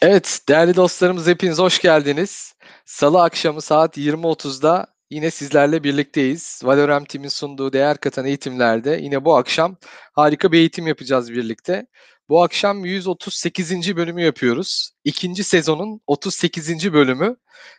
[0.00, 2.54] Evet, değerli dostlarımız hepiniz hoş geldiniz.
[2.86, 6.60] Salı akşamı saat 20.30'da yine sizlerle birlikteyiz.
[6.64, 9.76] Valorem Team'in sunduğu değer katan eğitimlerde yine bu akşam
[10.12, 11.86] harika bir eğitim yapacağız birlikte.
[12.28, 13.96] Bu akşam 138.
[13.96, 14.90] bölümü yapıyoruz.
[15.04, 16.92] İkinci sezonun 38.
[16.92, 17.36] bölümü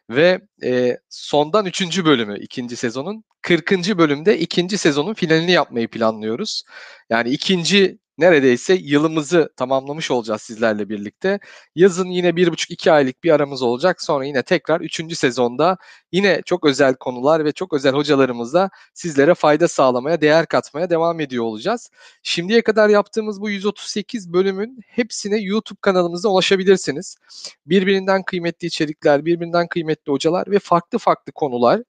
[0.10, 2.06] ve e, sondan 3.
[2.06, 3.24] bölümü ikinci sezonun.
[3.46, 3.98] 40.
[3.98, 6.64] bölümde ikinci sezonun finalini yapmayı planlıyoruz.
[7.10, 11.39] Yani ikinci neredeyse yılımızı tamamlamış olacağız sizlerle birlikte.
[11.75, 14.01] Yazın yine bir buçuk iki aylık bir aramız olacak.
[14.01, 15.78] Sonra yine tekrar üçüncü sezonda
[16.11, 21.43] yine çok özel konular ve çok özel hocalarımızla sizlere fayda sağlamaya, değer katmaya devam ediyor
[21.43, 21.89] olacağız.
[22.23, 27.18] Şimdiye kadar yaptığımız bu 138 bölümün hepsine YouTube kanalımızda ulaşabilirsiniz.
[27.65, 31.82] Birbirinden kıymetli içerikler, birbirinden kıymetli hocalar ve farklı farklı konular.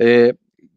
[0.00, 0.32] Ee,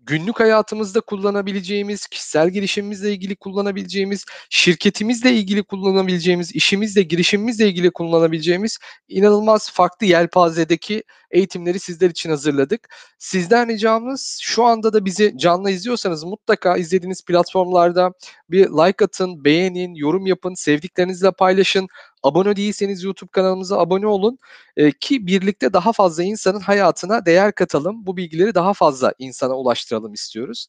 [0.06, 9.72] günlük hayatımızda kullanabileceğimiz, kişisel gelişimimizle ilgili kullanabileceğimiz, şirketimizle ilgili kullanabileceğimiz, işimizle, girişimimizle ilgili kullanabileceğimiz inanılmaz
[9.72, 12.90] farklı yelpazedeki eğitimleri sizler için hazırladık.
[13.18, 18.14] Sizden ricamız şu anda da bizi canlı izliyorsanız mutlaka izlediğiniz platformlarda
[18.50, 21.88] bir like atın, beğenin, yorum yapın, sevdiklerinizle paylaşın.
[22.24, 24.40] Abone değilseniz YouTube kanalımıza abone olun
[24.78, 28.06] e, ki birlikte daha fazla insanın hayatına değer katalım.
[28.06, 30.68] Bu bilgileri daha fazla insana ulaştıralım istiyoruz.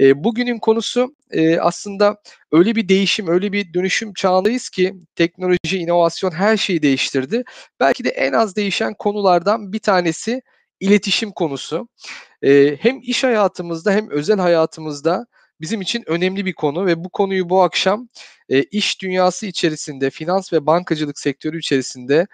[0.00, 2.16] E, bugünün konusu e, aslında
[2.52, 7.44] öyle bir değişim, öyle bir dönüşüm çağındayız ki teknoloji, inovasyon her şeyi değiştirdi.
[7.80, 10.42] Belki de en az değişen konulardan bir tanesi
[10.80, 11.88] iletişim konusu.
[12.42, 15.26] E, hem iş hayatımızda hem özel hayatımızda
[15.60, 18.08] bizim için önemli bir konu ve bu konuyu bu akşam
[18.48, 22.26] e, iş dünyası içerisinde, finans ve bankacılık sektörü içerisinde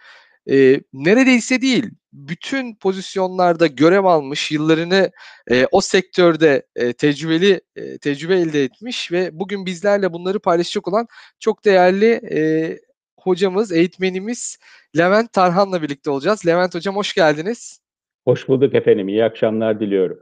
[0.50, 5.10] e, neredeyse değil, bütün pozisyonlarda görev almış, yıllarını
[5.50, 11.06] e, o sektörde e, tecrübeli e, tecrübe elde etmiş ve bugün bizlerle bunları paylaşacak olan
[11.38, 12.40] çok değerli e,
[13.18, 14.58] hocamız, eğitmenimiz
[14.98, 16.46] Levent Tarhan'la birlikte olacağız.
[16.46, 17.80] Levent hocam hoş geldiniz.
[18.24, 19.08] Hoş bulduk efendim.
[19.08, 20.18] İyi akşamlar diliyorum.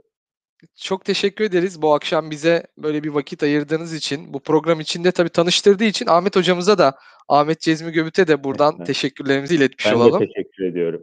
[0.76, 4.34] Çok teşekkür ederiz bu akşam bize böyle bir vakit ayırdığınız için.
[4.34, 6.98] Bu program içinde tabii tanıştırdığı için Ahmet hocamıza da
[7.28, 8.86] Ahmet Cezmi Göbüt'e de buradan evet.
[8.86, 10.20] teşekkürlerimizi iletmiş ben olalım.
[10.20, 11.02] Ben de teşekkür ediyorum.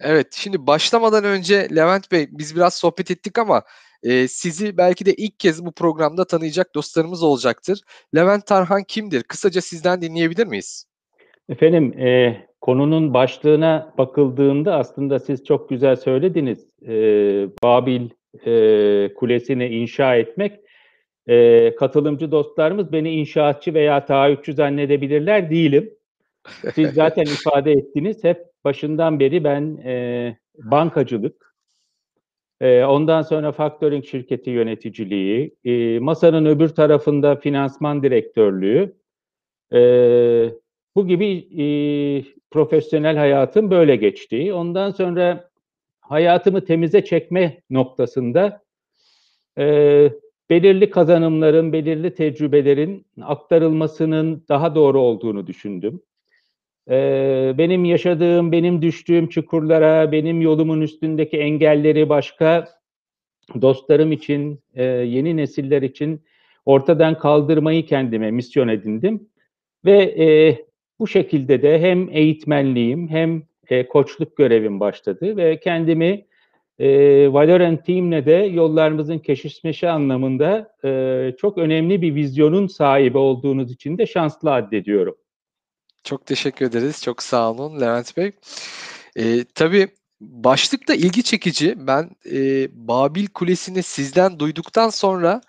[0.00, 3.62] Evet şimdi başlamadan önce Levent Bey biz biraz sohbet ettik ama
[4.02, 7.80] e, sizi belki de ilk kez bu programda tanıyacak dostlarımız olacaktır.
[8.16, 9.22] Levent Tarhan kimdir?
[9.22, 10.86] Kısaca sizden dinleyebilir miyiz?
[11.48, 16.66] Efendim e, konunun başlığına bakıldığında aslında siz çok güzel söylediniz.
[16.82, 16.92] E,
[17.62, 18.08] Babil
[18.46, 20.60] e, kulesini inşa etmek.
[21.28, 25.50] E, katılımcı dostlarımız beni inşaatçı veya taahhütçü zannedebilirler.
[25.50, 25.90] Değilim.
[26.74, 28.24] Siz zaten ifade ettiniz.
[28.24, 31.54] Hep başından beri ben e, bankacılık,
[32.60, 38.96] e, ondan sonra faktöring şirketi yöneticiliği, e, masanın öbür tarafında finansman direktörlüğü,
[39.72, 39.80] e,
[40.96, 41.66] bu gibi e,
[42.50, 44.52] profesyonel hayatım böyle geçti.
[44.54, 45.45] Ondan sonra
[46.08, 48.62] hayatımı temize çekme noktasında
[49.58, 49.64] e,
[50.50, 56.02] belirli kazanımların, belirli tecrübelerin aktarılmasının daha doğru olduğunu düşündüm.
[56.90, 62.68] E, benim yaşadığım, benim düştüğüm çukurlara, benim yolumun üstündeki engelleri başka
[63.60, 66.22] dostlarım için, e, yeni nesiller için
[66.66, 69.28] ortadan kaldırmayı kendime misyon edindim.
[69.84, 70.26] Ve e,
[70.98, 76.24] bu şekilde de hem eğitmenliğim hem e, koçluk görevim başladı ve kendimi
[76.78, 76.88] e,
[77.32, 84.06] Valorant Team'le de yollarımızın kesişmesi anlamında e, çok önemli bir vizyonun sahibi olduğunuz için de
[84.06, 85.16] şanslı addediyorum.
[86.04, 87.02] Çok teşekkür ederiz.
[87.02, 88.32] Çok sağ olun Levent Bey.
[89.16, 89.88] E, tabii
[90.20, 91.74] başlık da ilgi çekici.
[91.86, 95.40] Ben e, Babil Kulesi'ni sizden duyduktan sonra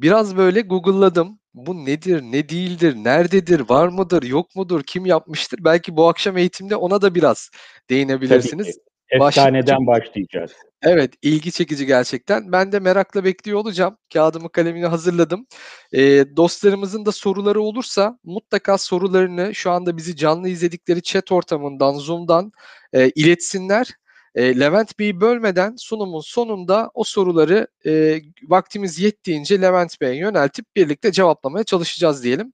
[0.00, 5.64] biraz böyle Google'ladım bu nedir, ne değildir, nerededir, var mıdır, yok mudur, kim yapmıştır?
[5.64, 7.50] Belki bu akşam eğitimde ona da biraz
[7.90, 8.78] değinebilirsiniz.
[9.10, 10.00] Efsaneden Baş...
[10.00, 10.52] başlayacağız.
[10.82, 12.52] Evet, ilgi çekici gerçekten.
[12.52, 13.96] Ben de merakla bekliyor olacağım.
[14.12, 15.46] Kağıdımı, kalemini hazırladım.
[15.92, 22.52] Ee, dostlarımızın da soruları olursa mutlaka sorularını şu anda bizi canlı izledikleri chat ortamından, Zoom'dan
[22.92, 23.88] e, iletsinler.
[24.34, 31.12] E, Levent Bey'i bölmeden sunumun sonunda o soruları e, vaktimiz yettiğince Levent Bey'e yöneltip birlikte
[31.12, 32.52] cevaplamaya çalışacağız diyelim.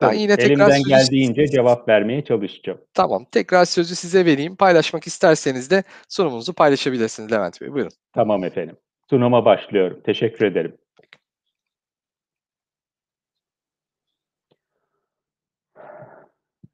[0.00, 2.80] Ben yine tekrar elimden geldiğince cevap vermeye çalışacağım.
[2.94, 3.24] Tamam.
[3.32, 4.56] Tekrar sözü size vereyim.
[4.56, 7.72] Paylaşmak isterseniz de sunumunuzu paylaşabilirsiniz Levent Bey.
[7.72, 7.92] Buyurun.
[8.14, 8.76] Tamam efendim.
[9.10, 10.00] Sunuma başlıyorum.
[10.04, 10.76] Teşekkür ederim.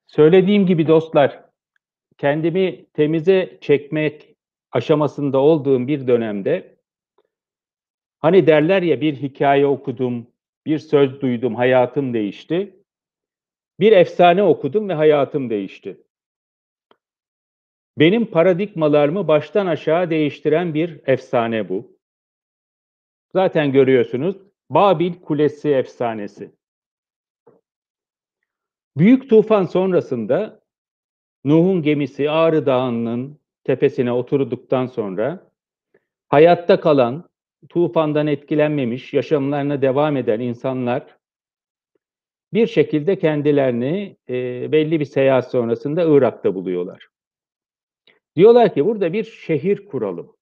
[0.06, 1.44] Söylediğim gibi dostlar,
[2.19, 4.37] kendimi temize çekmek
[4.72, 6.75] aşamasında olduğum bir dönemde
[8.25, 10.26] Hani derler ya bir hikaye okudum,
[10.66, 12.76] bir söz duydum, hayatım değişti.
[13.81, 16.00] Bir efsane okudum ve hayatım değişti.
[17.99, 21.99] Benim paradigmalarımı baştan aşağı değiştiren bir efsane bu.
[23.32, 24.37] Zaten görüyorsunuz
[24.70, 26.50] Babil Kulesi efsanesi.
[28.96, 30.63] Büyük tufan sonrasında
[31.44, 35.50] Nuh'un gemisi Ağrı Dağı'nın tepesine oturduktan sonra
[36.29, 37.29] hayatta kalan,
[37.69, 41.19] tufandan etkilenmemiş, yaşamlarına devam eden insanlar
[42.52, 47.08] bir şekilde kendilerini e, belli bir seyahat sonrasında Irak'ta buluyorlar.
[48.37, 50.37] Diyorlar ki burada bir şehir kuralım.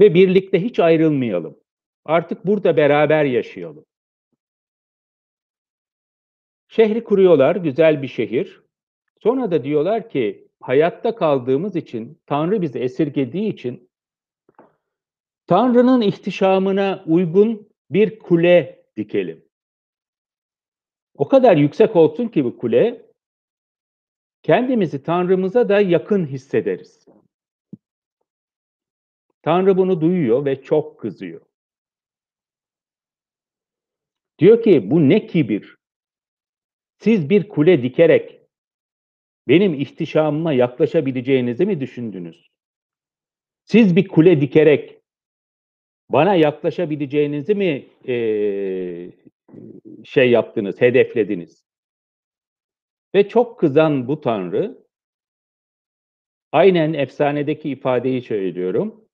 [0.00, 1.56] Ve birlikte hiç ayrılmayalım.
[2.04, 3.84] Artık burada beraber yaşayalım.
[6.68, 8.62] Şehri kuruyorlar, güzel bir şehir.
[9.22, 13.90] Sonra da diyorlar ki hayatta kaldığımız için, Tanrı bizi esirgediği için
[15.46, 19.44] Tanrı'nın ihtişamına uygun bir kule dikelim.
[21.14, 23.06] O kadar yüksek olsun ki bu kule,
[24.42, 27.06] kendimizi Tanrımıza da yakın hissederiz.
[29.42, 31.40] Tanrı bunu duyuyor ve çok kızıyor.
[34.38, 35.76] Diyor ki bu ne kibir?
[36.98, 38.37] Siz bir kule dikerek
[39.48, 42.50] benim ihtişamıma yaklaşabileceğinizi mi düşündünüz?
[43.64, 45.00] Siz bir kule dikerek
[46.10, 48.14] bana yaklaşabileceğinizi mi e,
[50.04, 51.64] şey yaptınız, hedeflediniz?
[53.14, 54.84] Ve çok kızan bu Tanrı,
[56.52, 59.04] aynen efsanedeki ifadeyi söylüyorum,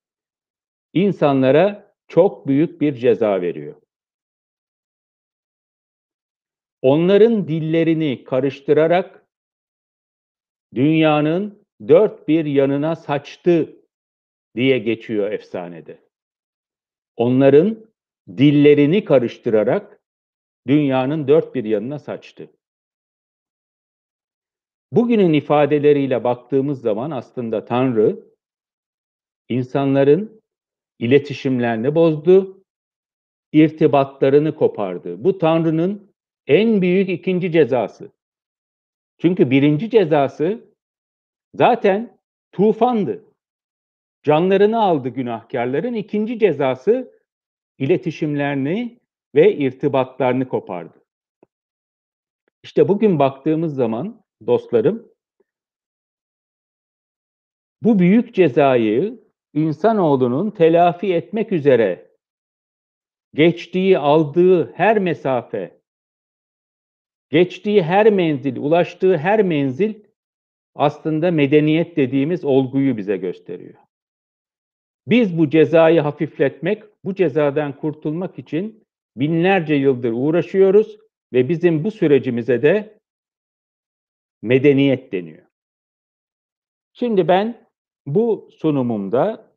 [0.92, 3.75] insanlara çok büyük bir ceza veriyor.
[6.82, 9.24] Onların dillerini karıştırarak
[10.75, 13.76] dünyanın dört bir yanına saçtı
[14.56, 15.99] diye geçiyor efsanede.
[17.17, 17.87] Onların
[18.29, 20.00] dillerini karıştırarak
[20.67, 22.50] dünyanın dört bir yanına saçtı.
[24.93, 28.19] Bugünün ifadeleriyle baktığımız zaman aslında Tanrı
[29.49, 30.43] insanların
[30.99, 32.65] iletişimlerini bozdu,
[33.53, 35.25] irtibatlarını kopardı.
[35.25, 36.15] Bu Tanrı'nın
[36.47, 38.13] en büyük ikinci cezası.
[39.19, 40.64] Çünkü birinci cezası
[41.55, 42.19] zaten
[42.52, 43.25] tufandı.
[44.22, 45.94] Canlarını aldı günahkarların.
[45.94, 47.20] İkinci cezası
[47.78, 49.00] iletişimlerini
[49.34, 51.05] ve irtibatlarını kopardı.
[52.62, 55.14] İşte bugün baktığımız zaman dostlarım
[57.82, 59.25] bu büyük cezayı
[59.55, 62.11] insanoğlunun telafi etmek üzere
[63.34, 65.81] geçtiği, aldığı her mesafe,
[67.34, 69.94] geçtiği her menzil, ulaştığı her menzil
[70.75, 73.75] aslında medeniyet dediğimiz olguyu bize gösteriyor.
[75.06, 78.84] Biz bu cezayı hafifletmek, bu cezadan kurtulmak için
[79.16, 80.98] binlerce yıldır uğraşıyoruz
[81.32, 82.98] ve bizim bu sürecimize de
[84.42, 85.46] medeniyet deniyor.
[86.92, 87.69] Şimdi ben
[88.06, 89.50] bu sunumumda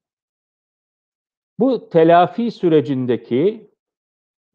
[1.59, 3.71] bu telafi sürecindeki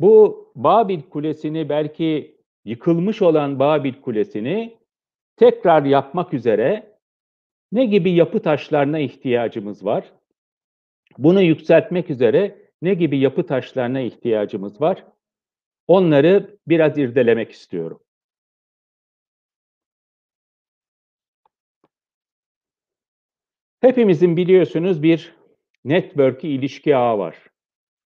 [0.00, 4.79] bu Babil Kulesi'ni belki yıkılmış olan Babil Kulesi'ni
[5.37, 6.99] tekrar yapmak üzere
[7.73, 10.12] ne gibi yapı taşlarına ihtiyacımız var?
[11.19, 15.04] Bunu yükseltmek üzere ne gibi yapı taşlarına ihtiyacımız var?
[15.88, 18.00] Onları biraz irdelemek istiyorum.
[23.81, 25.37] Hepimizin biliyorsunuz bir
[25.85, 27.37] network ilişki ağı var.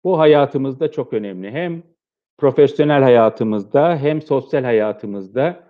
[0.05, 1.51] Bu hayatımızda çok önemli.
[1.51, 1.83] Hem
[2.39, 5.69] profesyonel hayatımızda hem sosyal hayatımızda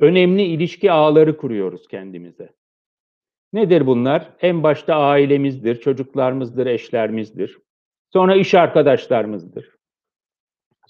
[0.00, 2.54] önemli ilişki ağları kuruyoruz kendimize.
[3.52, 4.32] Nedir bunlar?
[4.40, 7.58] En başta ailemizdir, çocuklarımızdır, eşlerimizdir.
[8.12, 9.76] Sonra iş arkadaşlarımızdır.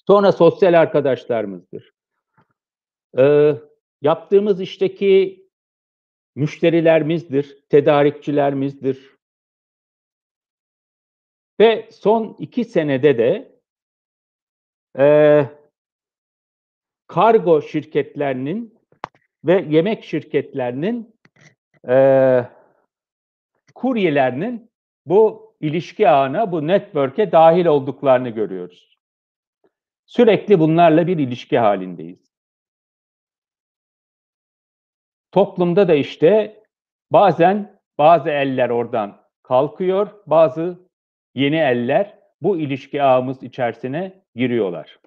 [0.06, 1.92] Sonra sosyal arkadaşlarımızdır.
[3.18, 3.54] Ee,
[4.02, 5.46] yaptığımız işteki
[6.34, 9.16] müşterilerimizdir, tedarikçilerimizdir.
[11.60, 13.55] Ve son iki senede de
[14.98, 15.44] e,
[17.06, 18.78] kargo şirketlerinin
[19.44, 21.16] ve yemek şirketlerinin
[21.88, 21.96] e,
[23.74, 24.70] kuryelerinin
[25.06, 28.98] bu ilişki ağına, bu network'e dahil olduklarını görüyoruz.
[30.06, 32.26] Sürekli bunlarla bir ilişki halindeyiz.
[35.32, 36.62] Toplumda da işte
[37.12, 40.88] bazen bazı eller oradan kalkıyor, bazı
[41.34, 44.99] yeni eller bu ilişki ağımız içerisine giriyorlar.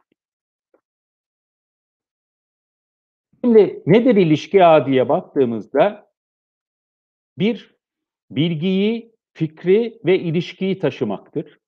[3.44, 6.12] Şimdi nedir ilişki ağı diye baktığımızda
[7.38, 7.76] bir
[8.32, 11.60] bilgiyi, fikri ve ilişkiyi taşımaktır.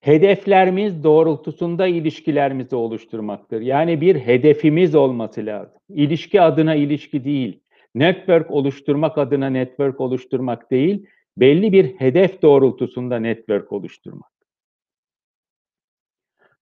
[0.00, 3.60] hedeflerimiz doğrultusunda ilişkilerimizi oluşturmaktır.
[3.60, 5.80] Yani bir hedefimiz olması lazım.
[5.88, 7.60] İlişki adına ilişki değil,
[7.94, 11.06] network oluşturmak adına network oluşturmak değil,
[11.36, 14.31] belli bir hedef doğrultusunda network oluşturmak.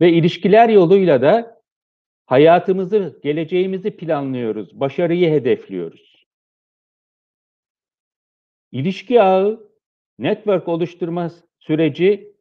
[0.00, 1.62] Ve ilişkiler yoluyla da
[2.26, 6.26] hayatımızı, geleceğimizi planlıyoruz, başarıyı hedefliyoruz.
[8.72, 9.70] İlişki ağı,
[10.18, 12.32] network oluşturma süreci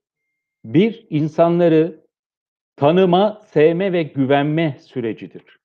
[0.65, 2.05] bir insanları
[2.75, 5.59] tanıma, sevme ve güvenme sürecidir.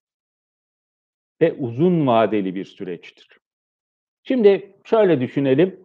[1.41, 3.29] Ve uzun vadeli bir süreçtir.
[4.23, 5.85] Şimdi şöyle düşünelim.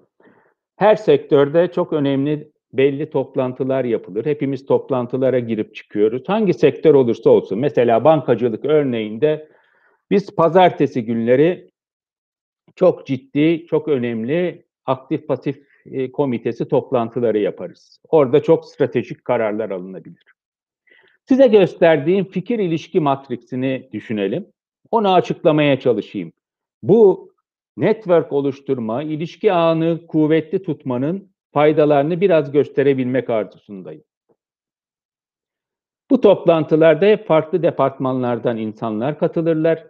[0.76, 4.26] Her sektörde çok önemli belli toplantılar yapılır.
[4.26, 6.24] Hepimiz toplantılara girip çıkıyoruz.
[6.30, 7.60] Hangi sektör olursa olsun.
[7.60, 9.50] Mesela bankacılık örneğinde
[10.12, 11.70] biz pazartesi günleri
[12.76, 18.00] çok ciddi, çok önemli aktif pasif e, komitesi toplantıları yaparız.
[18.10, 20.24] Orada çok stratejik kararlar alınabilir.
[21.30, 24.48] Size gösterdiğim fikir ilişki matriksini düşünelim.
[24.92, 26.34] Onu açıklamaya çalışayım.
[26.84, 27.34] Bu
[27.78, 34.04] network oluşturma, ilişki ağını kuvvetli tutmanın faydalarını biraz gösterebilmek arzusundayım.
[36.10, 39.88] Bu toplantılarda hep farklı departmanlardan insanlar katılırlar.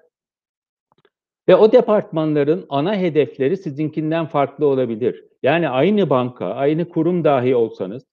[1.47, 5.25] Ve o departmanların ana hedefleri sizinkinden farklı olabilir.
[5.43, 8.05] Yani aynı banka, aynı kurum dahi olsanız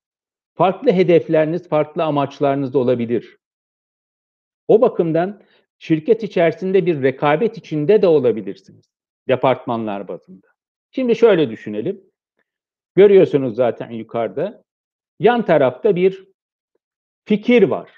[0.55, 3.38] farklı hedefleriniz, farklı amaçlarınız olabilir.
[4.69, 5.43] O bakımdan
[5.79, 8.97] şirket içerisinde bir rekabet içinde de olabilirsiniz
[9.29, 10.47] departmanlar bazında.
[10.91, 12.05] Şimdi şöyle düşünelim.
[12.97, 14.65] Görüyorsunuz zaten yukarıda.
[15.21, 16.29] Yan tarafta bir
[17.25, 17.91] fikir var.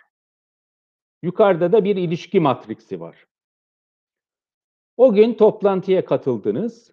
[1.23, 3.27] Yukarıda da bir ilişki matriksi var.
[4.97, 6.93] O gün toplantıya katıldınız.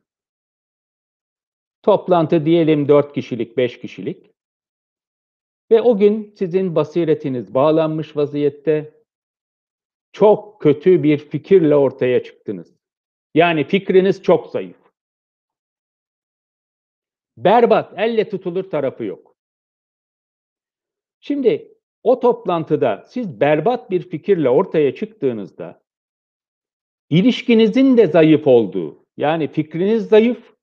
[1.84, 4.32] Toplantı diyelim 4 kişilik, 5 kişilik.
[5.72, 8.94] Ve o gün sizin basiretiniz bağlanmış vaziyette
[10.12, 12.76] çok kötü bir fikirle ortaya çıktınız.
[13.34, 14.85] Yani fikriniz çok zayıf.
[17.38, 19.36] Berbat, elle tutulur tarafı yok.
[21.20, 25.84] Şimdi o toplantıda siz berbat bir fikirle ortaya çıktığınızda
[27.10, 30.56] ilişkinizin de zayıf olduğu, yani fikriniz zayıf,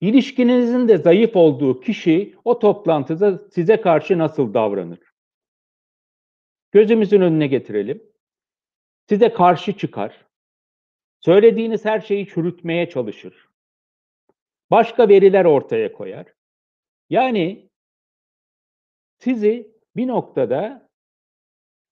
[0.00, 4.98] ilişkinizin de zayıf olduğu kişi o toplantıda size karşı nasıl davranır?
[6.72, 8.02] Gözümüzün önüne getirelim.
[9.08, 10.26] Size karşı çıkar.
[11.20, 13.45] Söylediğiniz her şeyi çürütmeye çalışır.
[14.70, 16.26] Başka veriler ortaya koyar.
[17.10, 17.70] Yani
[19.18, 20.88] sizi bir noktada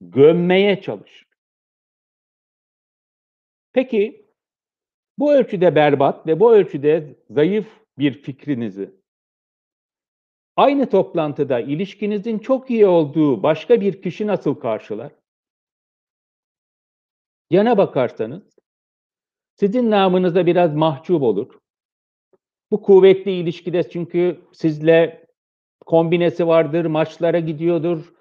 [0.00, 1.26] gömmeye çalışır.
[3.72, 4.26] Peki
[5.18, 7.66] bu ölçüde berbat ve bu ölçüde zayıf
[7.98, 8.90] bir fikrinizi
[10.56, 15.12] aynı toplantıda ilişkinizin çok iyi olduğu başka bir kişi nasıl karşılar?
[17.50, 18.58] Yana bakarsanız
[19.54, 21.58] sizin namınıza biraz mahcup olur.
[22.74, 25.26] Bu kuvvetli ilişkide çünkü sizle
[25.86, 28.12] kombinesi vardır, maçlara gidiyordur,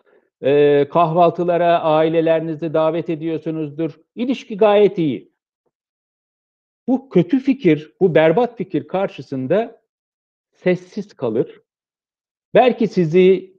[0.42, 4.00] e, kahvaltılara ailelerinizi davet ediyorsunuzdur.
[4.16, 5.34] İlişki gayet iyi.
[6.88, 9.82] Bu kötü fikir, bu berbat fikir karşısında
[10.52, 11.62] sessiz kalır.
[12.54, 13.58] Belki sizi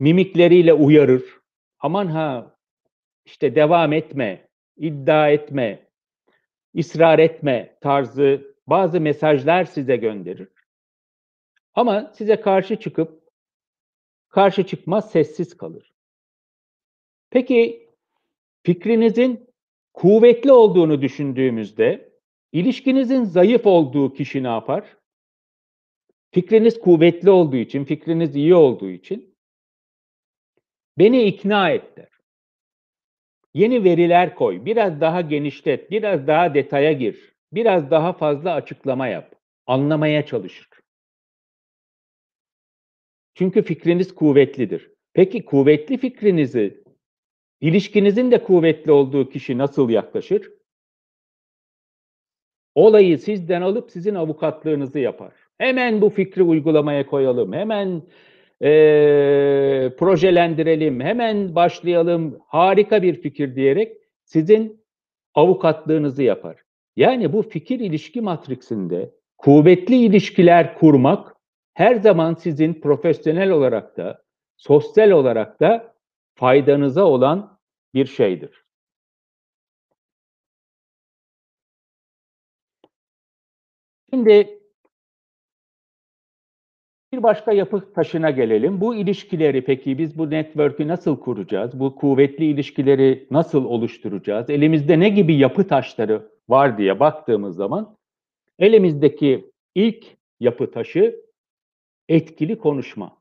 [0.00, 1.24] mimikleriyle uyarır.
[1.78, 2.56] Aman ha
[3.24, 5.86] işte devam etme, iddia etme,
[6.78, 10.48] ısrar etme tarzı bazı mesajlar size gönderir.
[11.74, 13.22] Ama size karşı çıkıp
[14.28, 15.92] karşı çıkmaz sessiz kalır.
[17.30, 17.88] Peki
[18.62, 19.50] fikrinizin
[19.94, 22.12] kuvvetli olduğunu düşündüğümüzde
[22.52, 24.96] ilişkinizin zayıf olduğu kişi ne yapar?
[26.30, 29.34] Fikriniz kuvvetli olduğu için, fikriniz iyi olduğu için
[30.98, 32.08] beni ikna et der.
[33.54, 39.34] Yeni veriler koy, biraz daha genişlet, biraz daha detaya gir, biraz daha fazla açıklama yap,
[39.66, 40.68] anlamaya çalışır.
[43.34, 44.90] Çünkü fikriniz kuvvetlidir.
[45.12, 46.84] Peki kuvvetli fikrinizi
[47.60, 50.52] ilişkinizin de kuvvetli olduğu kişi nasıl yaklaşır?
[52.74, 55.32] Olayı sizden alıp sizin avukatlığınızı yapar.
[55.58, 57.52] Hemen bu fikri uygulamaya koyalım.
[57.52, 58.02] Hemen
[58.62, 58.70] e,
[59.98, 61.00] projelendirelim.
[61.00, 62.38] Hemen başlayalım.
[62.46, 64.84] Harika bir fikir diyerek sizin
[65.34, 66.56] avukatlığınızı yapar.
[66.98, 71.36] Yani bu fikir ilişki matriksinde kuvvetli ilişkiler kurmak
[71.74, 74.22] her zaman sizin profesyonel olarak da
[74.56, 75.94] sosyal olarak da
[76.34, 77.58] faydanıza olan
[77.94, 78.64] bir şeydir.
[84.10, 84.58] Şimdi
[87.12, 88.80] Bir başka yapı taşına gelelim.
[88.80, 91.80] Bu ilişkileri peki biz bu network'ü nasıl kuracağız?
[91.80, 94.50] Bu kuvvetli ilişkileri nasıl oluşturacağız?
[94.50, 97.96] Elimizde ne gibi yapı taşları var diye baktığımız zaman
[98.58, 100.06] elimizdeki ilk
[100.40, 101.24] yapı taşı
[102.08, 103.18] etkili konuşma.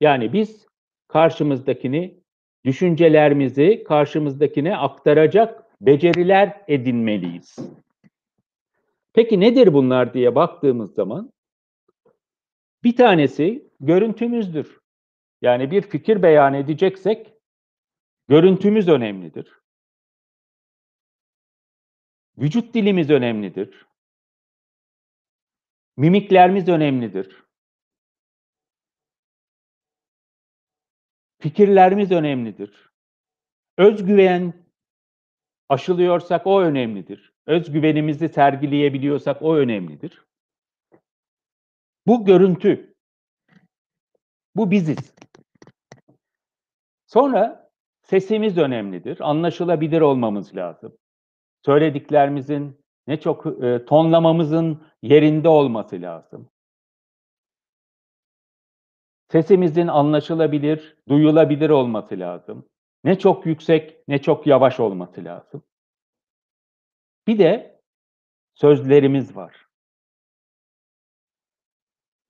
[0.00, 0.66] Yani biz
[1.08, 2.20] karşımızdakini,
[2.64, 7.56] düşüncelerimizi karşımızdakine aktaracak beceriler edinmeliyiz.
[9.12, 11.32] Peki nedir bunlar diye baktığımız zaman
[12.84, 14.78] bir tanesi görüntümüzdür.
[15.42, 17.34] Yani bir fikir beyan edeceksek
[18.28, 19.57] görüntümüz önemlidir.
[22.38, 23.86] Vücut dilimiz önemlidir.
[25.96, 27.44] Mimiklerimiz önemlidir.
[31.40, 32.90] Fikirlerimiz önemlidir.
[33.78, 34.66] Özgüven
[35.68, 37.32] aşılıyorsak o önemlidir.
[37.46, 40.24] Özgüvenimizi sergileyebiliyorsak o önemlidir.
[42.06, 42.94] Bu görüntü.
[44.56, 45.14] Bu biziz.
[47.06, 47.70] Sonra
[48.02, 49.30] sesimiz önemlidir.
[49.30, 50.98] Anlaşılabilir olmamız lazım.
[51.64, 56.50] Söylediklerimizin ne çok e, tonlamamızın yerinde olması lazım.
[59.32, 62.68] Sesimizin anlaşılabilir, duyulabilir olması lazım.
[63.04, 65.62] Ne çok yüksek, ne çok yavaş olması lazım.
[67.26, 67.80] Bir de
[68.54, 69.66] sözlerimiz var.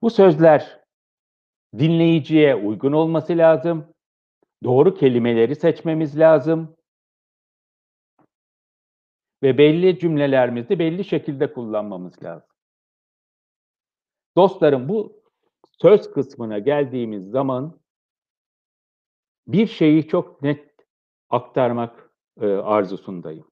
[0.03, 0.81] Bu sözler
[1.79, 3.95] dinleyiciye uygun olması lazım.
[4.65, 6.77] Doğru kelimeleri seçmemiz lazım.
[9.43, 12.49] Ve belli cümlelerimizi belli şekilde kullanmamız lazım.
[14.37, 15.23] Dostlarım bu
[15.83, 17.81] söz kısmına geldiğimiz zaman
[19.47, 20.75] bir şeyi çok net
[21.31, 23.51] aktarmak e, arzusundayım.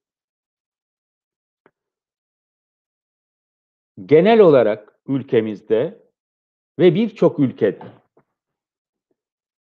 [4.06, 6.06] Genel olarak ülkemizde
[6.78, 7.92] ve birçok ülkede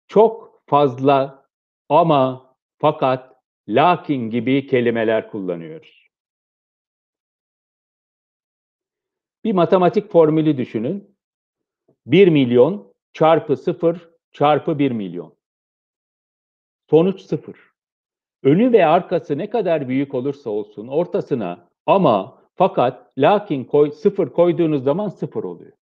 [0.08, 1.46] çok fazla
[1.88, 3.37] ama fakat
[3.68, 6.08] lakin gibi kelimeler kullanıyoruz.
[9.44, 11.16] Bir matematik formülü düşünün.
[12.06, 15.34] 1 milyon çarpı 0 çarpı 1 milyon.
[16.90, 17.56] Sonuç 0.
[18.42, 24.84] Önü ve arkası ne kadar büyük olursa olsun ortasına ama fakat lakin koy, 0 koyduğunuz
[24.84, 25.78] zaman 0 oluyor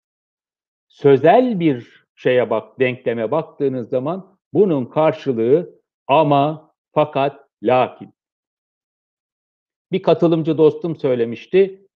[0.92, 8.14] sözel bir şeye bak, denkleme baktığınız zaman bunun karşılığı ama, fakat, lakin.
[9.92, 11.87] Bir katılımcı dostum söylemişti,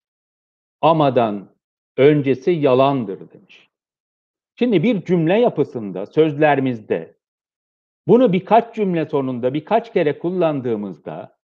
[0.80, 1.48] amadan
[1.96, 3.68] öncesi yalandır demiş.
[4.58, 7.16] Şimdi bir cümle yapısında, sözlerimizde
[8.08, 11.36] bunu birkaç cümle sonunda birkaç kere kullandığımızda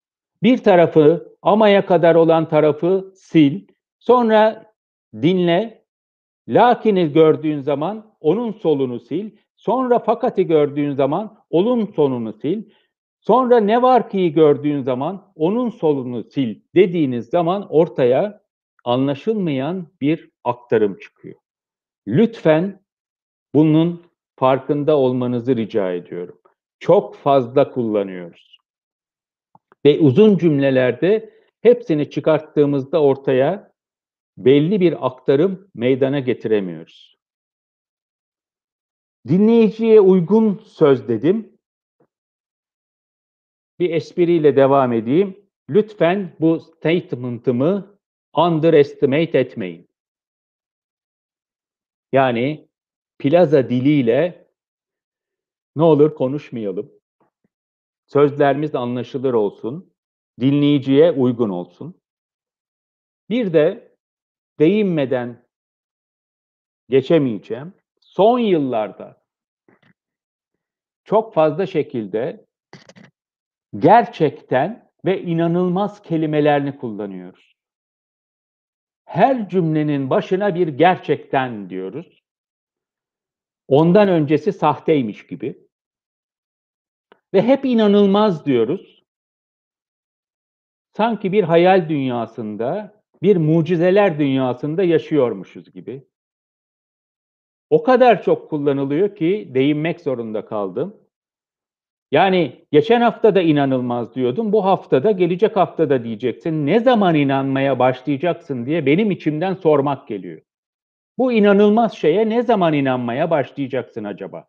[0.42, 3.54] bir tarafı amaya kadar olan tarafı sil,
[3.98, 4.72] sonra
[5.14, 5.85] dinle,
[6.48, 9.26] Lakin'i gördüğün zaman onun solunu sil.
[9.56, 12.59] Sonra fakati gördüğün zaman onun sonunu sil.
[13.20, 18.40] Sonra ne var ki'yi gördüğün zaman onun solunu sil dediğiniz zaman ortaya
[18.85, 21.37] anlaşılmayan bir aktarım çıkıyor.
[22.09, 22.83] Lütfen
[23.54, 24.02] bunun
[24.37, 26.40] farkında olmanızı rica ediyorum.
[26.78, 28.59] Çok fazla kullanıyoruz.
[29.85, 31.30] Ve uzun cümlelerde
[31.61, 33.72] hepsini çıkarttığımızda ortaya
[34.38, 37.16] belli bir aktarım meydana getiremiyoruz.
[39.28, 41.50] Dinleyiciye uygun söz dedim.
[43.81, 45.47] Bir espriyle devam edeyim.
[45.71, 47.99] Lütfen bu statement'ımı
[48.37, 49.88] underestimate etmeyin.
[52.12, 52.69] Yani
[53.19, 54.49] plaza diliyle
[55.77, 56.93] ne olur konuşmayalım.
[58.07, 59.95] Sözlerimiz anlaşılır olsun.
[60.40, 62.01] Dinleyiciye uygun olsun.
[63.31, 63.97] Bir de
[64.59, 65.47] değinmeden
[66.88, 67.75] geçemeyeceğim.
[68.01, 69.23] Son yıllarda
[71.05, 72.47] çok fazla şekilde
[73.78, 77.56] gerçekten ve inanılmaz kelimelerini kullanıyoruz.
[79.04, 82.22] Her cümlenin başına bir gerçekten diyoruz.
[83.68, 85.68] Ondan öncesi sahteymiş gibi.
[87.35, 89.04] Ve hep inanılmaz diyoruz.
[90.96, 96.09] Sanki bir hayal dünyasında bir mucizeler dünyasında yaşıyormuşuz gibi.
[97.70, 101.10] O kadar çok kullanılıyor ki değinmek zorunda kaldım.
[102.11, 104.53] Yani geçen hafta da inanılmaz diyordum.
[104.53, 106.66] Bu haftada, gelecek haftada diyeceksin.
[106.66, 110.40] Ne zaman inanmaya başlayacaksın diye benim içimden sormak geliyor.
[111.18, 114.49] Bu inanılmaz şeye ne zaman inanmaya başlayacaksın acaba?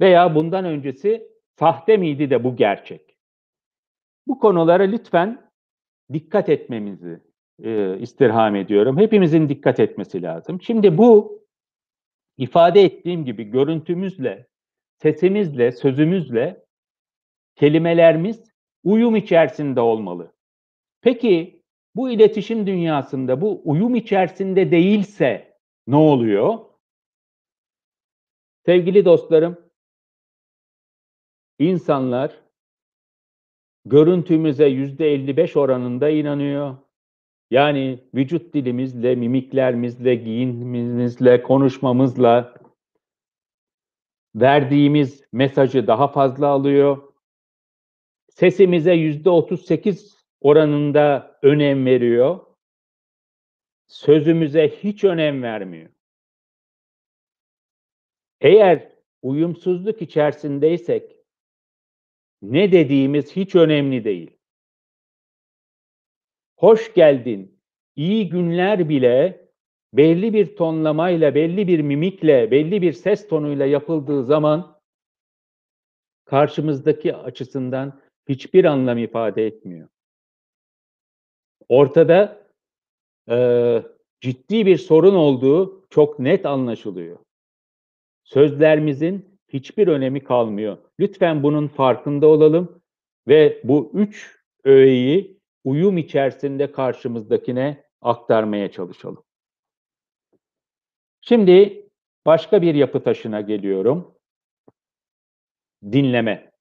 [0.00, 3.16] Veya bundan öncesi sahte miydi de bu gerçek?
[4.26, 5.50] Bu konulara lütfen
[6.12, 7.20] dikkat etmemizi
[7.62, 8.98] e, istirham ediyorum.
[8.98, 10.62] Hepimizin dikkat etmesi lazım.
[10.62, 11.42] Şimdi bu
[12.38, 14.46] ifade ettiğim gibi görüntümüzle,
[15.02, 16.64] sesimizle, sözümüzle
[17.56, 18.52] kelimelerimiz
[18.84, 20.32] uyum içerisinde olmalı.
[21.00, 21.62] Peki
[21.94, 26.58] bu iletişim dünyasında bu uyum içerisinde değilse ne oluyor?
[28.66, 29.58] Sevgili dostlarım,
[31.58, 32.40] insanlar
[33.84, 36.76] görüntümüze yüzde 55 oranında inanıyor.
[37.50, 42.61] Yani vücut dilimizle, mimiklerimizle, giyinimizle, konuşmamızla
[44.34, 47.12] verdiğimiz mesajı daha fazla alıyor.
[48.28, 52.40] Sesimize yüzde 38 oranında önem veriyor.
[53.86, 55.90] Sözümüze hiç önem vermiyor.
[58.40, 58.92] Eğer
[59.22, 61.16] uyumsuzluk içerisindeysek
[62.42, 64.30] ne dediğimiz hiç önemli değil.
[66.56, 67.60] Hoş geldin,
[67.96, 69.41] iyi günler bile
[69.92, 74.78] belli bir tonlamayla, belli bir mimikle, belli bir ses tonuyla yapıldığı zaman
[76.24, 79.88] karşımızdaki açısından hiçbir anlam ifade etmiyor.
[81.68, 82.46] Ortada
[83.30, 83.36] e,
[84.20, 87.18] ciddi bir sorun olduğu çok net anlaşılıyor.
[88.24, 90.78] Sözlerimizin hiçbir önemi kalmıyor.
[91.00, 92.82] Lütfen bunun farkında olalım
[93.28, 99.24] ve bu üç öğeyi uyum içerisinde karşımızdakine aktarmaya çalışalım.
[101.22, 101.86] Şimdi
[102.26, 104.14] başka bir yapı taşına geliyorum.
[105.92, 106.52] Dinleme.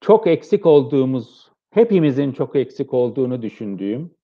[0.00, 4.16] Çok eksik olduğumuz, hepimizin çok eksik olduğunu düşündüğüm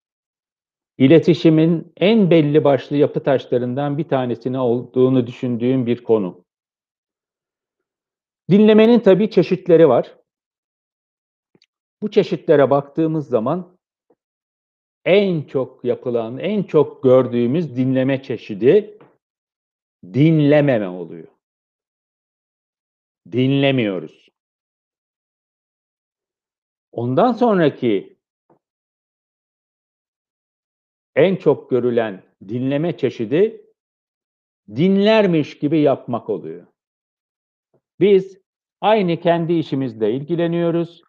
[0.99, 6.45] iletişimin en belli başlı yapı taşlarından bir tanesine olduğunu düşündüğüm bir konu.
[8.51, 10.19] Dinlemenin tabii çeşitleri var.
[12.03, 13.77] Bu çeşitlere baktığımız zaman
[15.05, 18.99] en çok yapılan, en çok gördüğümüz dinleme çeşidi
[20.05, 21.29] dinlememe oluyor.
[23.33, 24.29] Dinlemiyoruz.
[26.93, 28.17] Ondan sonraki
[31.17, 33.67] en çok görülen dinleme çeşidi
[34.69, 36.67] dinlermiş gibi yapmak oluyor.
[38.01, 38.39] Biz
[38.81, 41.03] aynı kendi işimizle ilgileniyoruz.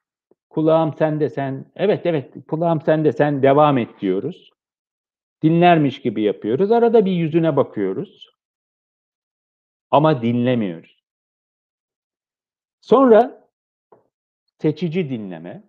[0.54, 4.50] Kulağım sende sen, evet evet kulağım sende sen devam et diyoruz.
[5.44, 6.72] Dinlermiş gibi yapıyoruz.
[6.72, 8.30] Arada bir yüzüne bakıyoruz.
[9.92, 11.04] Ama dinlemiyoruz.
[12.82, 13.50] Sonra
[14.62, 15.64] seçici dinleme.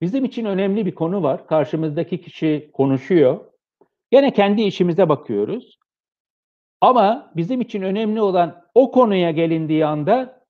[0.00, 1.46] Bizim için önemli bir konu var.
[1.46, 3.52] Karşımızdaki kişi konuşuyor.
[4.10, 5.78] Gene kendi işimize bakıyoruz.
[6.80, 10.46] Ama bizim için önemli olan o konuya gelindiği anda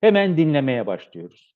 [0.00, 1.53] hemen dinlemeye başlıyoruz.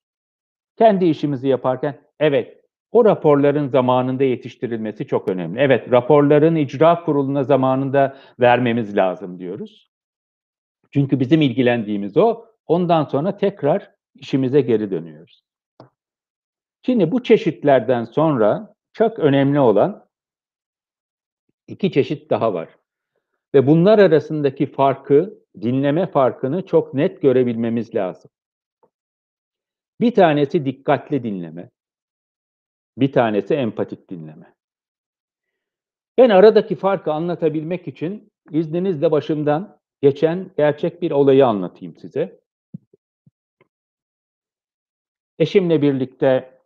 [0.78, 2.58] Kendi işimizi yaparken evet
[2.92, 5.60] o raporların zamanında yetiştirilmesi çok önemli.
[5.60, 9.90] Evet raporların icra kuruluna zamanında vermemiz lazım diyoruz.
[10.90, 12.44] Çünkü bizim ilgilendiğimiz o.
[12.66, 15.42] Ondan sonra tekrar işimize geri dönüyoruz.
[16.86, 20.08] Şimdi bu çeşitlerden sonra çok önemli olan
[21.66, 22.68] iki çeşit daha var.
[23.54, 28.30] Ve bunlar arasındaki farkı, dinleme farkını çok net görebilmemiz lazım.
[30.00, 31.70] Bir tanesi dikkatli dinleme,
[32.98, 34.54] bir tanesi empatik dinleme.
[36.18, 42.40] Ben aradaki farkı anlatabilmek için izninizle başımdan geçen gerçek bir olayı anlatayım size.
[45.38, 46.58] Eşimle birlikte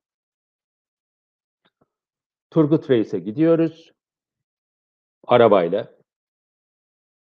[2.50, 3.92] Turgut Reis'e gidiyoruz.
[5.26, 5.94] Arabayla.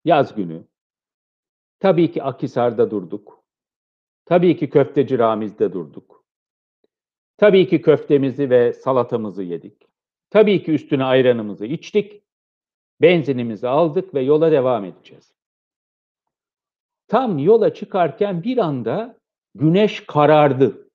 [0.05, 0.65] Yaz günü.
[1.81, 3.40] Tabii ki Akisar'da durduk.
[4.31, 6.25] Tabii ki Köfteci Ramiz'de durduk.
[7.37, 9.89] Tabii ki köftemizi ve salatamızı yedik.
[10.31, 12.23] Tabii ki üstüne ayranımızı içtik.
[13.01, 15.33] Benzinimizi aldık ve yola devam edeceğiz.
[17.09, 19.19] Tam yola çıkarken bir anda
[19.55, 20.89] güneş karardı.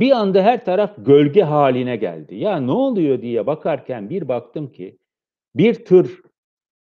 [0.00, 2.34] Bir anda her taraf gölge haline geldi.
[2.34, 4.98] Ya ne oluyor diye bakarken bir baktım ki
[5.54, 6.22] bir tır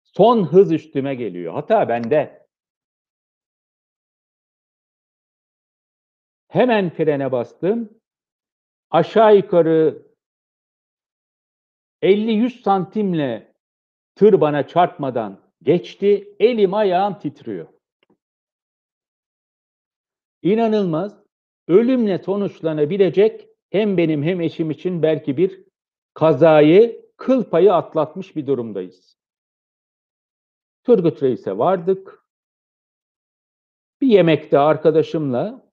[0.02, 1.54] son hız üstüme geliyor.
[1.54, 2.37] Hata bende.
[6.48, 8.00] Hemen frene bastım.
[8.90, 10.02] Aşağı yukarı
[12.02, 13.54] 50-100 santimle
[14.14, 16.36] tır bana çarpmadan geçti.
[16.40, 17.68] Elim ayağım titriyor.
[20.42, 21.22] İnanılmaz
[21.68, 25.64] ölümle sonuçlanabilecek hem benim hem eşim için belki bir
[26.14, 29.18] kazayı kıl payı atlatmış bir durumdayız.
[30.84, 32.24] Turgut Reis'e vardık.
[34.00, 35.67] Bir yemekte arkadaşımla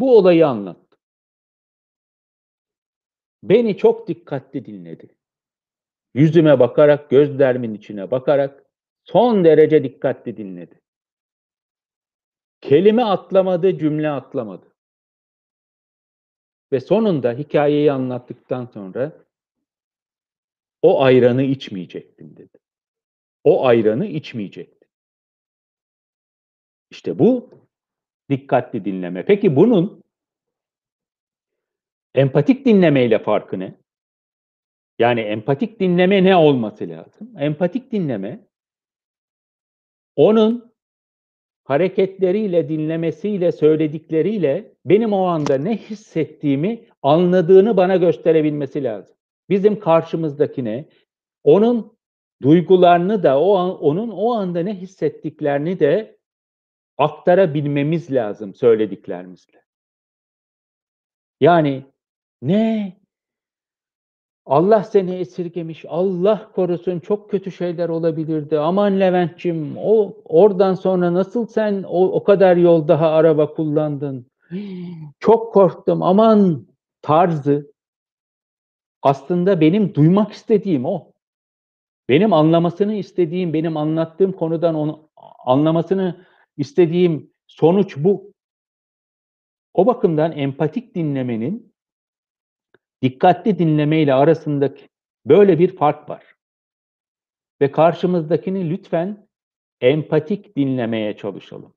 [0.00, 0.98] bu olayı anlattım.
[3.42, 5.16] beni çok dikkatli dinledi.
[6.14, 8.64] Yüzüme bakarak, gözlerimin içine bakarak
[9.04, 10.80] son derece dikkatli dinledi.
[12.60, 14.74] Kelime atlamadı, cümle atlamadı.
[16.72, 19.24] Ve sonunda hikayeyi anlattıktan sonra
[20.82, 22.58] o ayranı içmeyecektim dedi.
[23.44, 24.88] O ayranı içmeyecektim.
[26.90, 27.59] İşte bu
[28.30, 29.24] dikkatli dinleme.
[29.24, 30.02] Peki bunun
[32.14, 33.74] empatik dinlemeyle farkı ne?
[34.98, 37.32] Yani empatik dinleme ne olması lazım?
[37.38, 38.46] Empatik dinleme
[40.16, 40.72] onun
[41.64, 49.16] hareketleriyle, dinlemesiyle, söyledikleriyle benim o anda ne hissettiğimi anladığını bana gösterebilmesi lazım.
[49.48, 50.88] Bizim karşımızdakine
[51.44, 51.96] onun
[52.42, 56.19] duygularını da o an, onun o anda ne hissettiklerini de
[57.00, 59.62] aktarabilmemiz lazım söylediklerimizle.
[61.40, 61.84] Yani
[62.42, 62.96] ne
[64.46, 68.58] Allah seni esirgemiş, Allah korusun çok kötü şeyler olabilirdi.
[68.58, 74.26] Aman Levent'cim o oradan sonra nasıl sen o, o kadar yol daha araba kullandın?
[75.20, 76.66] Çok korktum aman
[77.02, 77.72] tarzı
[79.02, 81.12] aslında benim duymak istediğim o.
[82.08, 85.10] Benim anlamasını istediğim, benim anlattığım konudan onu
[85.44, 86.26] anlamasını
[86.60, 88.32] istediğim sonuç bu.
[89.74, 91.74] O bakımdan empatik dinlemenin
[93.02, 94.88] dikkatli dinleme ile arasındaki
[95.26, 96.34] böyle bir fark var.
[97.60, 99.28] Ve karşımızdakini lütfen
[99.80, 101.74] empatik dinlemeye çalışalım.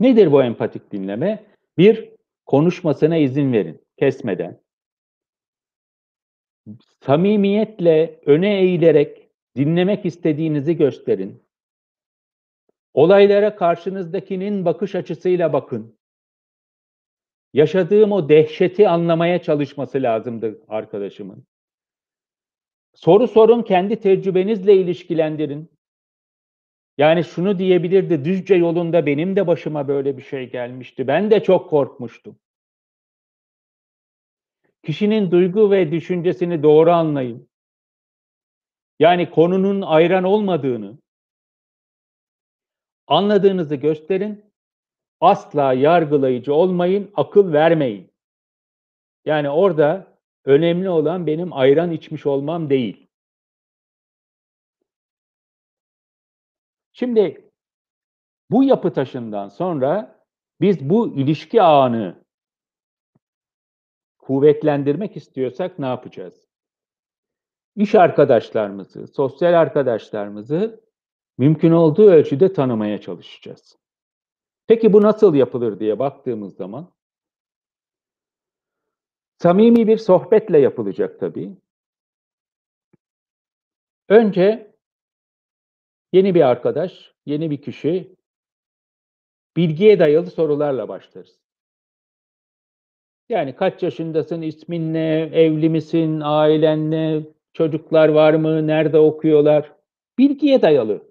[0.00, 1.44] Nedir bu empatik dinleme?
[1.78, 2.12] Bir,
[2.46, 4.60] konuşmasına izin verin, kesmeden.
[7.00, 9.25] Samimiyetle öne eğilerek
[9.56, 11.42] dinlemek istediğinizi gösterin.
[12.94, 15.96] Olaylara karşınızdakinin bakış açısıyla bakın
[17.52, 21.46] yaşadığım o dehşeti anlamaya çalışması lazımdı arkadaşımın.
[22.94, 25.70] Soru sorun, kendi tecrübenizle ilişkilendirin.
[26.98, 31.06] Yani şunu diyebilirdi, Düzce yolunda benim de başıma böyle bir şey gelmişti.
[31.06, 32.38] Ben de çok korkmuştum.
[34.82, 37.48] Kişinin duygu ve düşüncesini doğru anlayın.
[38.98, 40.98] Yani konunun ayran olmadığını
[43.06, 44.44] anladığınızı gösterin
[45.20, 48.10] asla yargılayıcı olmayın, akıl vermeyin.
[49.24, 53.06] Yani orada önemli olan benim ayran içmiş olmam değil.
[56.92, 57.50] Şimdi
[58.50, 60.20] bu yapı taşından sonra
[60.60, 62.24] biz bu ilişki ağını
[64.18, 66.45] kuvvetlendirmek istiyorsak ne yapacağız?
[67.76, 70.80] İş arkadaşlarımızı, sosyal arkadaşlarımızı
[71.38, 73.78] mümkün olduğu ölçüde tanımaya çalışacağız.
[74.66, 76.92] Peki bu nasıl yapılır diye baktığımız zaman
[79.38, 81.56] samimi bir sohbetle yapılacak tabii.
[84.08, 84.74] Önce
[86.12, 88.16] yeni bir arkadaş, yeni bir kişi
[89.56, 91.38] bilgiye dayalı sorularla başlarız.
[93.28, 99.72] Yani kaç yaşındasın, ismin ne, evli misin, ailen ne, çocuklar var mı, nerede okuyorlar?
[100.18, 101.10] Bilgiye dayalı.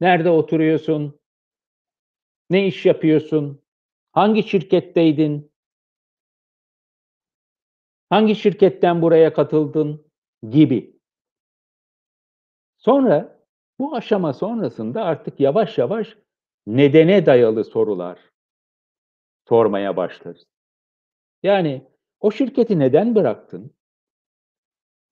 [0.00, 1.20] Nerede oturuyorsun,
[2.50, 3.62] ne iş yapıyorsun?
[4.12, 5.52] Hangi şirketteydin?
[8.10, 10.10] Hangi şirketten buraya katıldın?
[10.50, 11.00] Gibi.
[12.76, 13.46] Sonra
[13.78, 16.18] bu aşama sonrasında artık yavaş yavaş
[16.66, 18.18] nedene dayalı sorular
[19.48, 20.46] sormaya başlarız.
[21.42, 21.86] Yani
[22.20, 23.74] o şirketi neden bıraktın?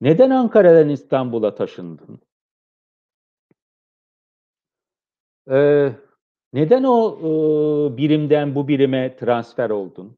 [0.03, 2.21] Neden Ankara'dan İstanbul'a taşındın?
[5.51, 5.93] Ee,
[6.53, 10.17] neden o e, birimden bu birime transfer oldun?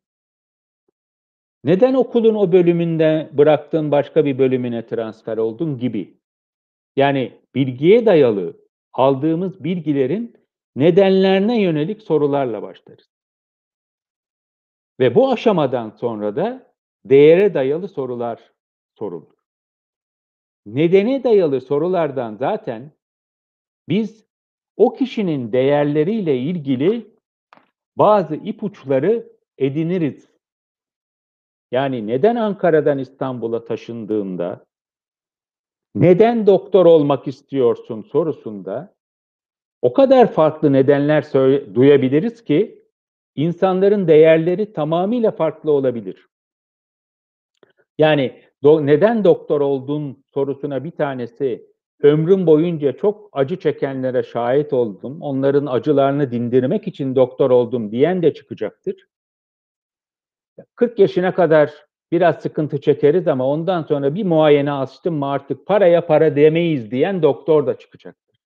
[1.65, 6.21] Neden okulun o bölümünde bıraktığın başka bir bölümüne transfer oldun gibi.
[6.97, 8.57] Yani bilgiye dayalı
[8.93, 10.37] aldığımız bilgilerin
[10.77, 13.11] nedenlerine yönelik sorularla başlarız.
[15.01, 18.53] Ve bu aşamadan sonra da değere dayalı sorular
[18.99, 19.34] sorulur.
[20.67, 22.93] Nedene dayalı sorulardan zaten
[23.89, 24.27] biz
[24.77, 27.15] o kişinin değerleriyle ilgili
[27.97, 30.29] bazı ipuçları ediniriz.
[31.73, 34.67] Yani neden Ankara'dan İstanbul'a taşındığında,
[35.95, 38.95] neden doktor olmak istiyorsun sorusunda
[39.83, 41.25] o kadar farklı nedenler
[41.75, 42.85] duyabiliriz ki
[43.35, 46.29] insanların değerleri tamamıyla farklı olabilir.
[47.99, 51.67] Yani do neden doktor oldun sorusuna bir tanesi
[52.03, 55.23] ömrüm boyunca çok acı çekenlere şahit oldum.
[55.23, 59.09] Onların acılarını dindirmek için doktor oldum diyen de çıkacaktır.
[60.75, 61.71] 40 yaşına kadar
[62.13, 67.23] biraz sıkıntı çekeriz ama ondan sonra bir muayene açtım mı artık paraya para demeyiz diyen
[67.23, 68.41] doktor da çıkacaktır.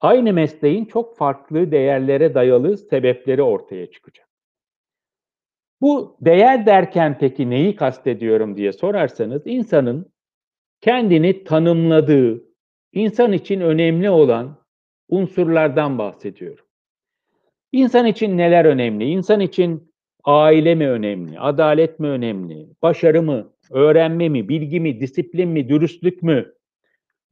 [0.00, 4.29] Aynı mesleğin çok farklı değerlere dayalı sebepleri ortaya çıkacak.
[5.80, 10.12] Bu değer derken peki neyi kastediyorum diye sorarsanız insanın
[10.80, 12.42] kendini tanımladığı,
[12.92, 14.56] insan için önemli olan
[15.08, 16.64] unsurlardan bahsediyorum.
[17.72, 19.04] İnsan için neler önemli?
[19.04, 19.92] İnsan için
[20.24, 21.40] aile mi önemli?
[21.40, 22.68] Adalet mi önemli?
[22.82, 23.52] Başarı mı?
[23.70, 24.48] Öğrenme mi?
[24.48, 25.00] Bilgi mi?
[25.00, 25.68] Disiplin mi?
[25.68, 26.54] Dürüstlük mü?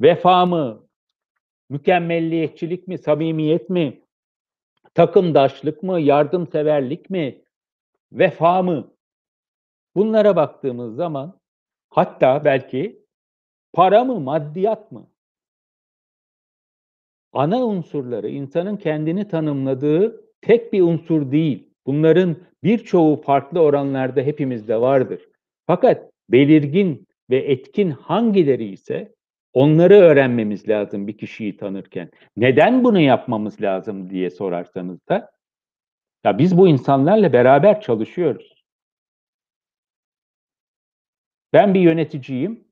[0.00, 0.88] Vefa mı?
[1.70, 2.98] Mükemmelliyetçilik mi?
[2.98, 4.00] Samimiyet mi?
[4.94, 6.00] Takımdaşlık mı?
[6.00, 7.42] Yardımseverlik mi?
[8.12, 8.92] Vefa mı?
[9.94, 11.40] Bunlara baktığımız zaman
[11.90, 13.04] hatta belki
[13.72, 14.20] para mı?
[14.20, 15.08] Maddiyat mı?
[17.32, 21.68] ana unsurları insanın kendini tanımladığı tek bir unsur değil.
[21.86, 25.20] Bunların birçoğu farklı oranlarda hepimizde vardır.
[25.66, 29.14] Fakat belirgin ve etkin hangileri ise
[29.52, 32.10] onları öğrenmemiz lazım bir kişiyi tanırken.
[32.36, 35.30] Neden bunu yapmamız lazım diye sorarsanız da
[36.24, 38.64] ya biz bu insanlarla beraber çalışıyoruz.
[41.52, 42.68] Ben bir yöneticiyim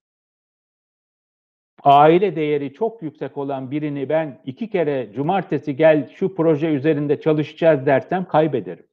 [1.82, 7.86] aile değeri çok yüksek olan birini ben iki kere cumartesi gel şu proje üzerinde çalışacağız
[7.86, 8.86] dersem kaybederim.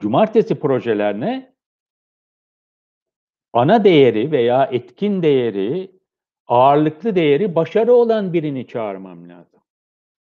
[0.00, 1.54] Cumartesi projelerine
[3.52, 6.00] ana değeri veya etkin değeri,
[6.46, 9.53] ağırlıklı değeri başarı olan birini çağırmam lazım.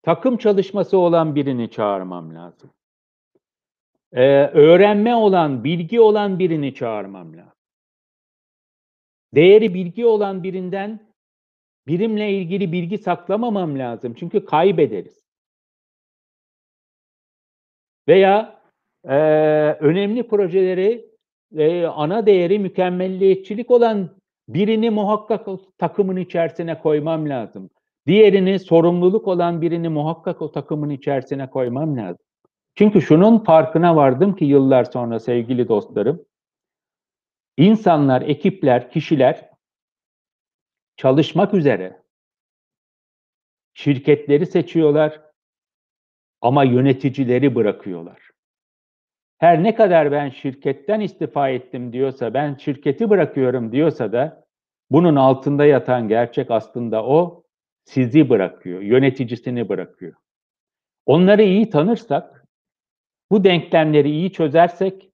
[0.06, 2.70] Takım çalışması olan birini çağırmam lazım.
[4.12, 7.56] Ee, öğrenme olan, bilgi olan birini çağırmam lazım
[9.36, 11.12] değeri bilgi olan birinden
[11.86, 14.14] birimle ilgili bilgi saklamamam lazım.
[14.14, 15.26] Çünkü kaybederiz.
[18.08, 18.60] Veya
[19.04, 19.16] e,
[19.80, 21.10] önemli projeleri
[21.56, 24.10] e, ana değeri mükemmelliyetçilik olan
[24.48, 27.70] birini muhakkak takımın içerisine koymam lazım.
[28.06, 32.24] Diğerini sorumluluk olan birini muhakkak o takımın içerisine koymam lazım.
[32.74, 36.26] Çünkü şunun farkına vardım ki yıllar sonra sevgili dostlarım,
[37.56, 39.50] İnsanlar, ekipler, kişiler
[40.96, 42.02] çalışmak üzere
[43.74, 45.20] şirketleri seçiyorlar
[46.40, 48.30] ama yöneticileri bırakıyorlar.
[49.38, 54.44] Her ne kadar ben şirketten istifa ettim diyorsa, ben şirketi bırakıyorum diyorsa da
[54.90, 57.45] bunun altında yatan gerçek aslında o
[57.86, 60.14] sizi bırakıyor, yöneticisini bırakıyor.
[61.06, 62.46] Onları iyi tanırsak,
[63.30, 65.10] bu denklemleri iyi çözersek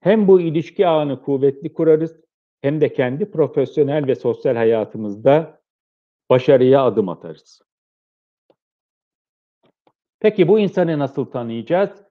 [0.00, 2.20] hem bu ilişki ağını kuvvetli kurarız
[2.60, 5.62] hem de kendi profesyonel ve sosyal hayatımızda
[6.30, 7.62] başarıya adım atarız.
[10.20, 12.02] Peki bu insanı nasıl tanıyacağız?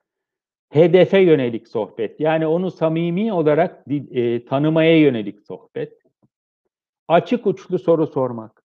[0.70, 2.20] Hedefe yönelik sohbet.
[2.20, 6.02] Yani onu samimi olarak e, tanımaya yönelik sohbet.
[7.08, 8.61] Açık uçlu soru sormak.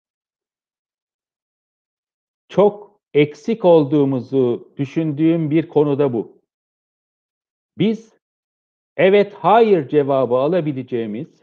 [2.49, 6.43] Çok eksik olduğumuzu düşündüğüm bir konuda bu.
[7.79, 8.13] Biz
[8.97, 11.43] evet hayır cevabı alabileceğimiz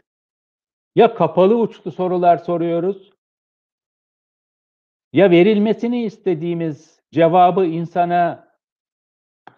[0.96, 3.12] ya kapalı uçlu sorular soruyoruz
[5.12, 8.48] ya verilmesini istediğimiz cevabı insana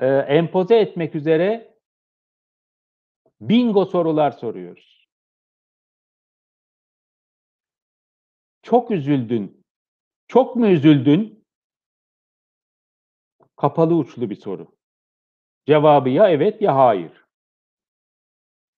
[0.01, 1.75] e, empoze etmek üzere
[3.41, 5.09] bingo sorular soruyoruz.
[8.63, 9.65] Çok üzüldün.
[10.29, 11.36] Çok mu üzüldün?
[13.57, 14.77] Kapalı uçlu bir soru.
[15.67, 17.27] Cevabı ya evet ya hayır.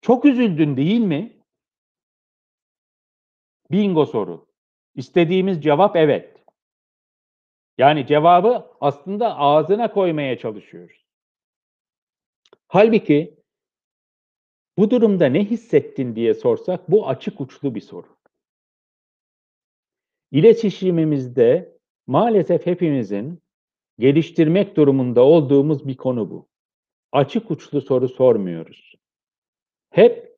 [0.01, 1.43] Çok üzüldün değil mi?
[3.71, 4.47] Bingo soru.
[4.95, 6.45] İstediğimiz cevap evet.
[7.79, 11.07] Yani cevabı aslında ağzına koymaya çalışıyoruz.
[12.69, 13.37] Halbuki
[14.79, 18.17] bu durumda ne hissettin diye sorsak bu açık uçlu bir soru.
[20.31, 23.43] İletişimimizde maalesef hepimizin
[23.99, 26.49] geliştirmek durumunda olduğumuz bir konu bu.
[27.13, 28.97] Açık uçlu soru sormuyoruz
[29.97, 30.37] hep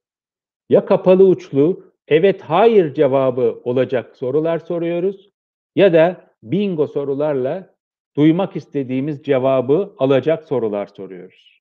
[0.68, 5.30] ya kapalı uçlu evet hayır cevabı olacak sorular soruyoruz
[5.76, 7.74] ya da bingo sorularla
[8.16, 11.61] duymak istediğimiz cevabı alacak sorular soruyoruz.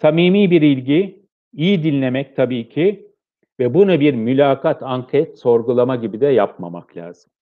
[0.00, 3.12] Samimi bir ilgi, iyi dinlemek tabii ki
[3.60, 7.32] ve bunu bir mülakat, anket, sorgulama gibi de yapmamak lazım.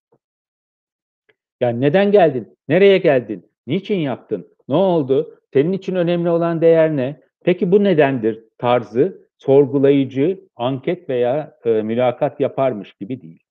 [1.60, 2.56] Yani neden geldin?
[2.68, 3.50] Nereye geldin?
[3.66, 4.48] Niçin yaptın?
[4.68, 5.40] Ne oldu?
[5.52, 7.20] Senin için önemli olan değer ne?
[7.44, 13.42] Peki bu nedendir tarzı sorgulayıcı, anket veya e, mülakat yaparmış gibi değil.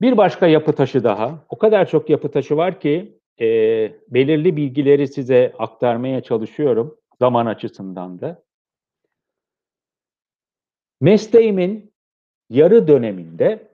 [0.00, 3.46] Bir başka yapı taşı daha, o kadar çok yapı taşı var ki e,
[4.08, 8.42] belirli bilgileri size aktarmaya çalışıyorum zaman açısından da.
[11.00, 11.92] Mesleğimin
[12.50, 13.69] yarı döneminde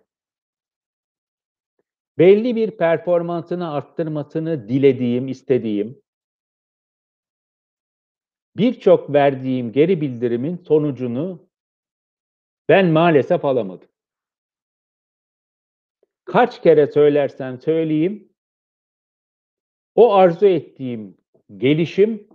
[2.18, 6.02] belli bir performansını arttırmasını dilediğim, istediğim,
[8.56, 11.48] birçok verdiğim geri bildirimin sonucunu
[12.68, 13.88] ben maalesef alamadım.
[16.24, 18.32] Kaç kere söylersem söyleyeyim,
[19.94, 21.16] o arzu ettiğim
[21.56, 22.28] gelişim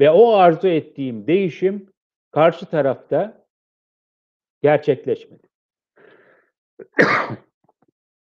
[0.00, 1.92] ve o arzu ettiğim değişim
[2.30, 3.46] karşı tarafta
[4.62, 5.48] gerçekleşmedi.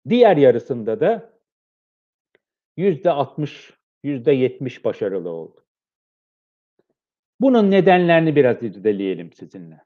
[0.08, 1.32] Diğer yarısında da
[2.76, 5.64] yüzde 60, yüzde 70 başarılı oldu.
[7.40, 9.84] Bunun nedenlerini biraz irdeleyelim sizinle.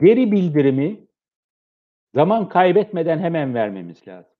[0.00, 1.06] Geri bildirimi
[2.14, 4.36] zaman kaybetmeden hemen vermemiz lazım.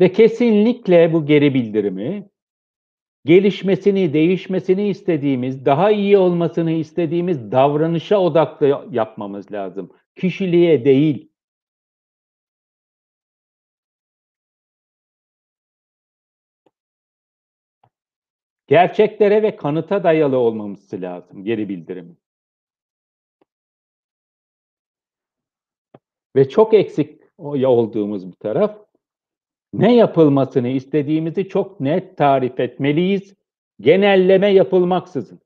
[0.00, 2.30] Ve kesinlikle bu geri bildirimi
[3.24, 9.90] gelişmesini, değişmesini istediğimiz, daha iyi olmasını istediğimiz davranışa odaklı yapmamız lazım.
[10.16, 11.32] Kişiliğe değil.
[18.66, 22.16] Gerçeklere ve kanıta dayalı olmamız lazım geri bildirimi.
[26.36, 28.91] Ve çok eksik olduğumuz bir taraf
[29.72, 33.34] ne yapılmasını istediğimizi çok net tarif etmeliyiz.
[33.80, 35.40] Genelleme yapılmaksızın.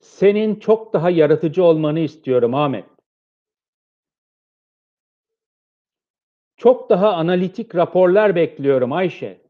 [0.00, 2.84] Senin çok daha yaratıcı olmanı istiyorum Ahmet.
[6.56, 9.40] Çok daha analitik raporlar bekliyorum Ayşe.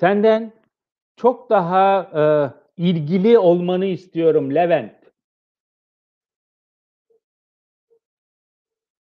[0.00, 0.52] Senden
[1.16, 2.10] çok daha
[2.76, 5.01] e, ilgili olmanı istiyorum Levent.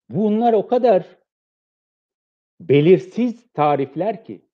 [0.08, 1.06] Bunlar o kadar
[2.60, 4.44] belirsiz tarifler ki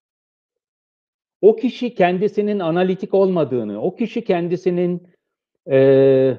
[1.40, 5.08] o kişi kendisinin analitik olmadığını, o kişi kendisinin
[5.70, 6.38] e,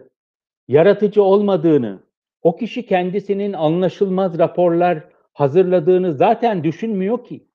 [0.68, 2.04] yaratıcı olmadığını,
[2.42, 5.04] o kişi kendisinin anlaşılmaz raporlar
[5.34, 7.48] hazırladığını zaten düşünmüyor ki.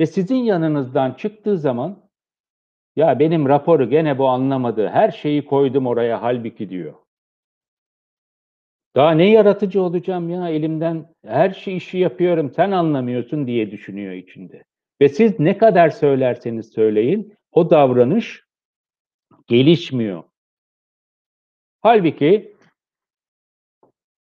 [0.00, 2.10] Ve sizin yanınızdan çıktığı zaman
[2.96, 6.94] ya benim raporu gene bu anlamadı, her şeyi koydum oraya halbuki diyor.
[8.94, 14.64] Daha ne yaratıcı olacağım ya elimden her şey işi yapıyorum sen anlamıyorsun diye düşünüyor içinde.
[15.00, 18.44] Ve siz ne kadar söylerseniz söyleyin o davranış
[19.46, 20.24] gelişmiyor.
[21.80, 22.56] Halbuki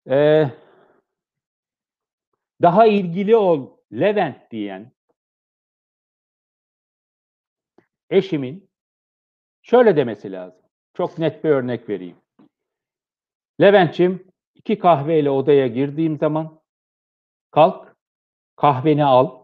[0.10, 0.46] e,
[2.62, 4.92] daha ilgili ol Levent diyen
[8.10, 8.70] eşimin
[9.62, 10.62] şöyle demesi lazım.
[10.94, 12.18] Çok net bir örnek vereyim.
[13.62, 16.62] Levent'ciğim iki kahveyle odaya girdiğim zaman
[17.52, 17.96] kalk,
[18.56, 19.44] kahveni al.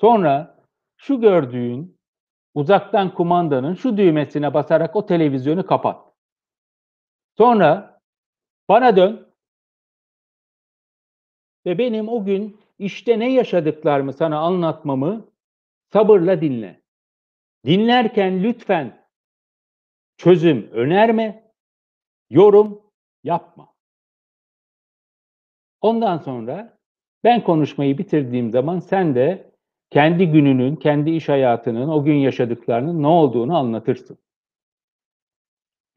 [0.00, 0.64] Sonra
[0.96, 1.98] şu gördüğün
[2.54, 6.14] uzaktan kumandanın şu düğmesine basarak o televizyonu kapat.
[7.38, 8.00] Sonra
[8.68, 9.34] bana dön
[11.66, 15.28] ve benim o gün işte ne yaşadıklarımı sana anlatmamı
[15.92, 16.82] sabırla dinle.
[17.66, 19.08] Dinlerken lütfen
[20.16, 21.52] çözüm önerme,
[22.30, 22.82] yorum
[23.24, 23.77] yapma.
[25.80, 26.78] Ondan sonra
[27.24, 29.50] ben konuşmayı bitirdiğim zaman sen de
[29.90, 34.18] kendi gününün, kendi iş hayatının, o gün yaşadıklarının ne olduğunu anlatırsın.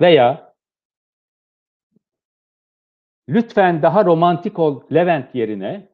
[0.02, 0.54] Veya
[3.30, 5.90] lütfen daha romantik ol Levent yerine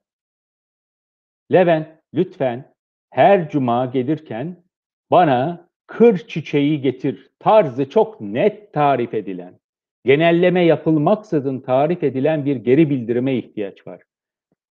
[1.52, 2.74] Levent lütfen
[3.10, 4.64] her cuma gelirken
[5.12, 9.60] bana kır çiçeği getir tarzı çok net tarif edilen
[10.08, 14.02] genelleme yapılmaksızın tarif edilen bir geri bildirime ihtiyaç var.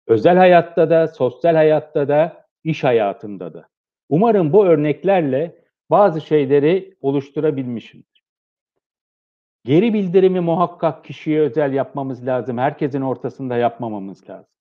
[0.08, 3.70] Özel hayatta da, sosyal hayatta da, iş hayatında da.
[4.10, 8.24] Umarım bu örneklerle bazı şeyleri oluşturabilmişimdir.
[9.66, 12.58] Geri bildirimi muhakkak kişiye özel yapmamız lazım.
[12.58, 14.54] Herkesin ortasında yapmamamız lazım.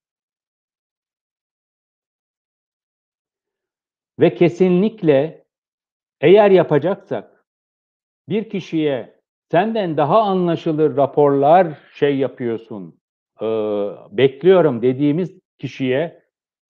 [4.19, 5.45] Ve kesinlikle
[6.21, 7.45] eğer yapacaksak
[8.29, 9.12] bir kişiye
[9.53, 12.99] senden daha anlaşılır raporlar şey yapıyorsun,
[13.41, 13.45] e,
[14.11, 16.23] bekliyorum dediğimiz kişiye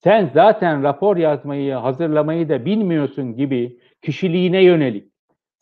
[0.03, 5.11] sen zaten rapor yazmayı, hazırlamayı da bilmiyorsun gibi kişiliğine yönelik,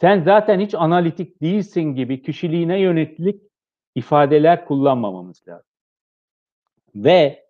[0.02, 3.42] sen zaten hiç analitik değilsin gibi kişiliğine yönelik
[3.96, 5.72] ifadeler kullanmamamız lazım.
[6.96, 7.46] Ve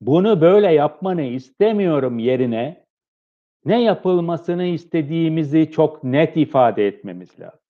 [0.00, 2.84] bunu böyle yapmanı istemiyorum yerine
[3.64, 7.65] ne yapılmasını istediğimizi çok net ifade etmemiz lazım.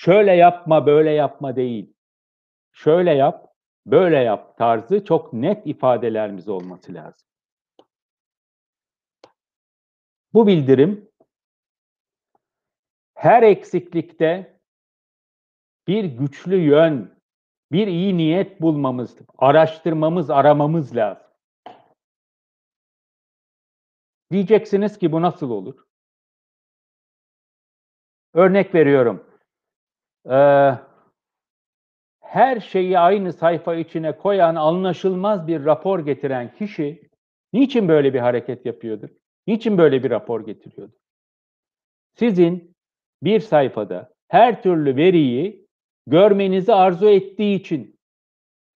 [0.00, 1.94] Şöyle yapma, böyle yapma değil.
[2.72, 3.54] Şöyle yap,
[3.86, 7.28] böyle yap tarzı çok net ifadelerimiz olması lazım.
[10.34, 11.10] Bu bildirim
[13.14, 14.60] her eksiklikte
[15.86, 17.18] bir güçlü yön,
[17.72, 21.30] bir iyi niyet bulmamız, araştırmamız, aramamız lazım.
[24.30, 25.84] Diyeceksiniz ki bu nasıl olur?
[28.34, 29.29] Örnek veriyorum.
[32.20, 37.02] Her şeyi aynı sayfa içine koyan, anlaşılmaz bir rapor getiren kişi
[37.52, 39.08] niçin böyle bir hareket yapıyordur?
[39.46, 40.98] Niçin böyle bir rapor getiriyordur?
[42.14, 42.76] Sizin
[43.22, 45.66] bir sayfada her türlü veriyi
[46.06, 48.00] görmenizi arzu ettiği için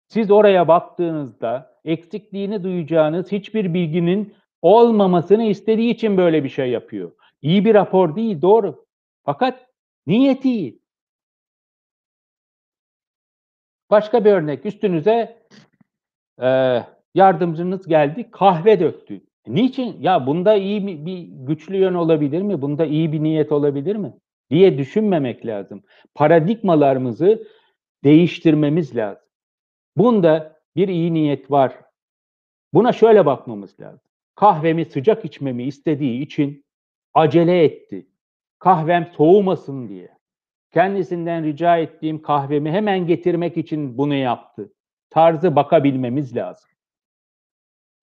[0.08, 7.12] siz oraya baktığınızda eksikliğini duyacağınız hiçbir bilginin olmamasını istediği için böyle bir şey yapıyor.
[7.42, 8.86] İyi bir rapor değil, doğru.
[9.26, 9.68] Fakat
[10.08, 10.83] niyeti iyi.
[13.90, 14.66] Başka bir örnek.
[14.66, 15.38] Üstünüze
[16.42, 16.80] e,
[17.16, 19.22] yardımcınız geldi, kahve döktü.
[19.48, 20.02] Niçin?
[20.02, 22.62] Ya bunda iyi bir, bir güçlü yön olabilir mi?
[22.62, 24.14] Bunda iyi bir niyet olabilir mi?
[24.54, 25.84] diye düşünmemek lazım.
[26.16, 27.48] Paradigmalarımızı
[28.04, 29.24] değiştirmemiz lazım.
[29.98, 31.82] Bunda bir iyi niyet var.
[32.74, 34.08] Buna şöyle bakmamız lazım.
[34.36, 36.66] Kahvemi sıcak içmemi istediği için
[37.14, 38.08] acele etti.
[38.60, 40.13] Kahvem soğumasın diye.
[40.74, 44.74] Kendisinden rica ettiğim kahvemi hemen getirmek için bunu yaptı.
[45.10, 46.70] Tarzı bakabilmemiz lazım.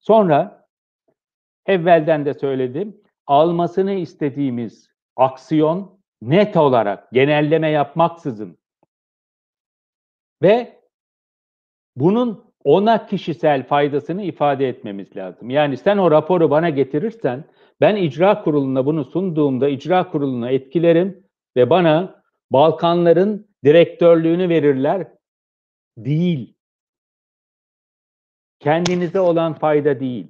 [0.01, 0.69] Sonra
[1.67, 3.01] evvelden de söyledim.
[3.27, 8.59] Almasını istediğimiz aksiyon net olarak genelleme yapmaksızın
[10.43, 10.81] ve
[11.97, 15.51] bunun ona kişisel faydasını ifade etmemiz lazım.
[15.51, 17.45] Yani sen o raporu bana getirirsen
[17.81, 22.20] ben icra kuruluna bunu sunduğumda icra kuruluna etkilerim ve bana
[22.51, 25.09] Balkanların direktörlüğünü verirler.
[25.99, 26.55] Değil.
[28.61, 30.27] Kendinize olan fayda değil.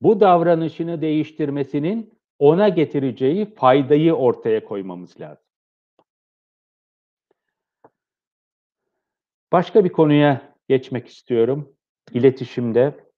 [0.00, 5.44] Bu davranışını değiştirmesinin ona getireceği faydayı ortaya koymamız lazım.
[9.52, 11.76] Başka bir konuya geçmek istiyorum.
[12.12, 13.12] İletişimde.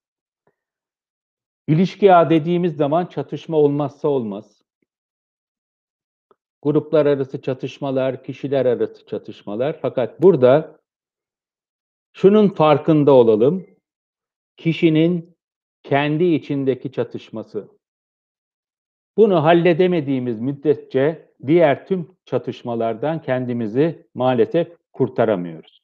[1.67, 4.54] İlişki dediğimiz zaman çatışma olmazsa olmaz.
[6.65, 9.79] Gruplar arası çatışmalar, kişiler arası çatışmalar.
[9.83, 10.81] Fakat burada
[12.13, 13.67] şunun farkında olalım.
[14.57, 15.37] Kişinin
[15.83, 17.69] kendi içindeki çatışması.
[19.17, 25.83] Bunu halledemediğimiz müddetçe diğer tüm çatışmalardan kendimizi maalesef kurtaramıyoruz.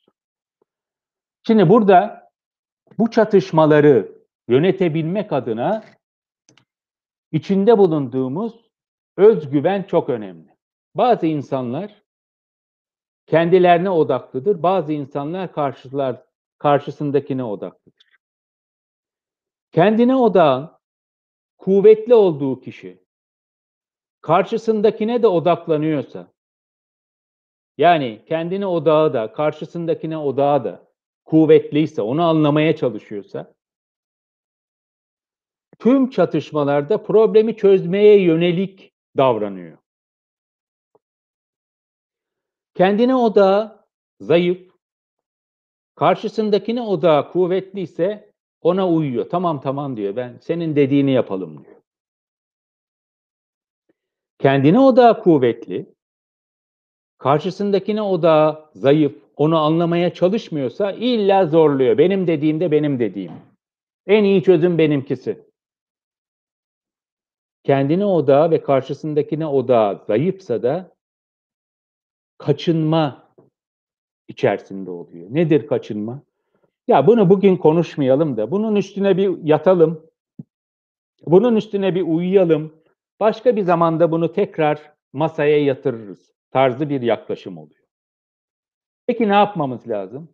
[1.46, 2.30] Şimdi burada
[2.98, 4.12] bu çatışmaları
[4.48, 5.84] yönetebilmek adına
[7.32, 8.70] içinde bulunduğumuz
[9.16, 10.49] özgüven çok önemli.
[10.94, 12.02] Bazı insanlar
[13.26, 16.22] kendilerine odaklıdır, bazı insanlar karşılar,
[16.58, 18.18] karşısındakine odaklıdır.
[19.72, 20.70] Kendine odağın
[21.58, 23.04] kuvvetli olduğu kişi,
[24.20, 26.32] karşısındakine de odaklanıyorsa,
[27.78, 30.92] yani kendine odağı da, karşısındakine odağı da
[31.24, 33.54] kuvvetliyse, onu anlamaya çalışıyorsa,
[35.78, 39.79] tüm çatışmalarda problemi çözmeye yönelik davranıyor.
[42.80, 43.86] Kendine odağı
[44.20, 44.70] zayıf,
[45.94, 49.30] karşısındakine odağı kuvvetliyse ona uyuyor.
[49.30, 50.16] Tamam tamam diyor.
[50.16, 51.76] Ben senin dediğini yapalım diyor.
[54.38, 55.94] Kendine odağı kuvvetli,
[57.18, 61.98] karşısındakine odağı zayıf, onu anlamaya çalışmıyorsa illa zorluyor.
[61.98, 63.32] Benim dediğimde benim dediğim.
[64.06, 65.46] En iyi çözüm benimkisi.
[67.64, 70.99] Kendine odağı ve karşısındakine odağı zayıfsa da
[72.40, 73.28] kaçınma
[74.28, 75.26] içerisinde oluyor.
[75.30, 76.22] Nedir kaçınma?
[76.88, 80.10] Ya bunu bugün konuşmayalım da bunun üstüne bir yatalım.
[81.26, 82.74] Bunun üstüne bir uyuyalım.
[83.20, 86.32] Başka bir zamanda bunu tekrar masaya yatırırız.
[86.50, 87.84] Tarzı bir yaklaşım oluyor.
[89.06, 90.28] Peki ne yapmamız lazım?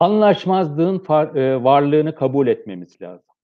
[0.00, 1.04] Anlaşmazlığın
[1.36, 3.34] e, varlığını kabul etmemiz lazım.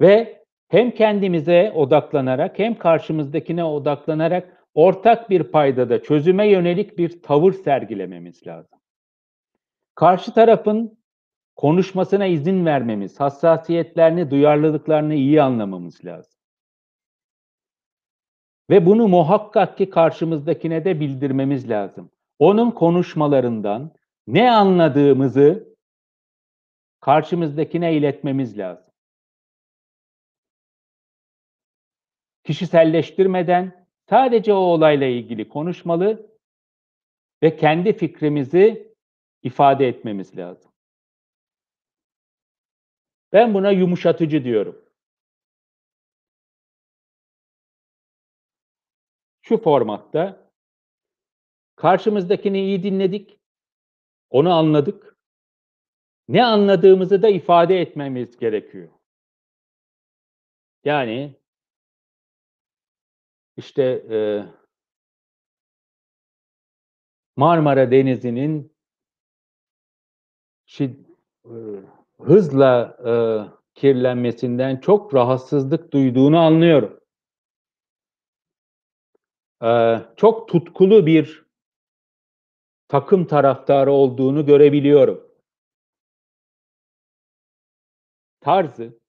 [0.00, 8.46] Ve hem kendimize odaklanarak hem karşımızdakine odaklanarak ortak bir paydada çözüme yönelik bir tavır sergilememiz
[8.46, 8.78] lazım.
[9.94, 10.98] Karşı tarafın
[11.56, 16.40] konuşmasına izin vermemiz, hassasiyetlerini, duyarlılıklarını iyi anlamamız lazım.
[18.70, 22.10] Ve bunu muhakkak ki karşımızdakine de bildirmemiz lazım.
[22.38, 23.92] Onun konuşmalarından
[24.26, 25.76] ne anladığımızı
[27.00, 28.92] karşımızdakine iletmemiz lazım.
[32.44, 33.79] Kişiselleştirmeden,
[34.10, 36.36] Sadece o olayla ilgili konuşmalı
[37.42, 38.94] ve kendi fikrimizi
[39.42, 40.72] ifade etmemiz lazım.
[43.32, 44.84] Ben buna yumuşatıcı diyorum.
[49.42, 50.50] Şu formatta
[51.76, 53.40] karşımızdakini iyi dinledik,
[54.30, 55.16] onu anladık.
[56.28, 58.88] Ne anladığımızı da ifade etmemiz gerekiyor.
[60.84, 61.39] Yani
[63.60, 64.18] işte e,
[67.36, 68.72] Marmara Denizi'nin
[70.66, 70.94] şid,
[71.44, 71.54] e,
[72.20, 73.12] hızla e,
[73.74, 77.00] kirlenmesinden çok rahatsızlık duyduğunu anlıyorum.
[79.62, 81.44] E, çok tutkulu bir
[82.88, 85.30] takım taraftarı olduğunu görebiliyorum.
[88.40, 89.00] Tarzı,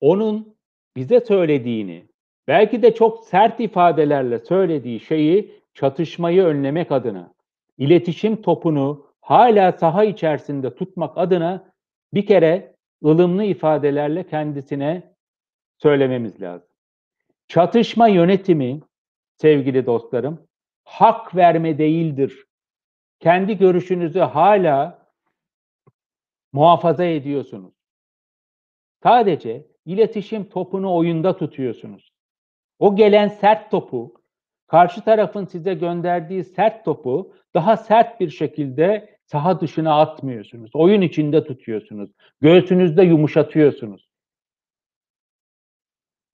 [0.00, 0.56] onun
[0.96, 2.13] bize söylediğini,
[2.48, 7.34] belki de çok sert ifadelerle söylediği şeyi çatışmayı önlemek adına,
[7.78, 11.72] iletişim topunu hala saha içerisinde tutmak adına
[12.14, 12.74] bir kere
[13.04, 15.14] ılımlı ifadelerle kendisine
[15.78, 16.68] söylememiz lazım.
[17.48, 18.80] Çatışma yönetimi
[19.36, 20.46] sevgili dostlarım
[20.84, 22.46] hak verme değildir.
[23.20, 25.08] Kendi görüşünüzü hala
[26.52, 27.74] muhafaza ediyorsunuz.
[29.02, 32.13] Sadece iletişim topunu oyunda tutuyorsunuz.
[32.84, 34.14] O gelen sert topu,
[34.66, 40.70] karşı tarafın size gönderdiği sert topu daha sert bir şekilde saha dışına atmıyorsunuz.
[40.74, 42.10] Oyun içinde tutuyorsunuz.
[42.40, 44.08] Göğsünüzde yumuşatıyorsunuz.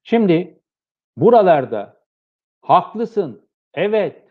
[0.02, 0.60] Şimdi
[1.16, 2.02] buralarda
[2.60, 4.28] haklısın, evet,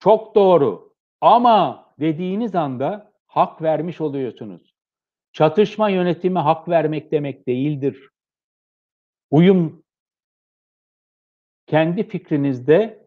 [0.00, 4.74] çok doğru ama dediğiniz anda hak vermiş oluyorsunuz.
[5.32, 8.08] Çatışma yönetimi hak vermek demek değildir.
[9.30, 9.82] Uyum
[11.70, 13.06] kendi fikrinizde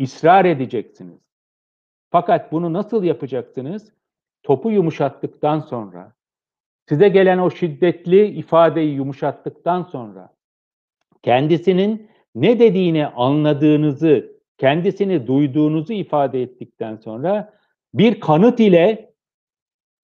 [0.00, 1.20] ısrar edeceksiniz.
[2.10, 3.92] Fakat bunu nasıl yapacaksınız?
[4.42, 6.12] Topu yumuşattıktan sonra,
[6.88, 10.34] size gelen o şiddetli ifadeyi yumuşattıktan sonra,
[11.22, 17.54] kendisinin ne dediğini anladığınızı, kendisini duyduğunuzu ifade ettikten sonra
[17.94, 19.14] bir kanıt ile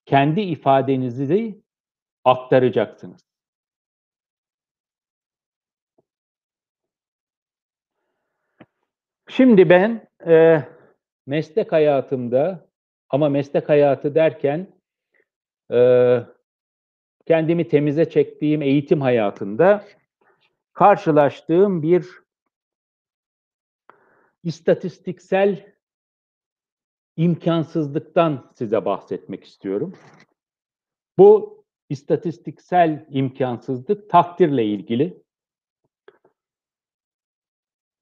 [0.07, 1.63] kendi ifadenizi
[2.25, 3.32] aktaracaksınız.
[9.37, 10.63] Şimdi ben e,
[11.27, 12.69] meslek hayatımda
[13.11, 14.67] ama meslek hayatı derken
[15.73, 16.19] e,
[17.27, 19.85] kendimi temize çektiğim eğitim hayatında
[20.73, 22.07] karşılaştığım bir
[24.45, 25.75] istatistiksel
[27.17, 29.95] imkansızlıktan size bahsetmek istiyorum.
[31.19, 35.22] Bu istatistiksel imkansızlık takdirle ilgili.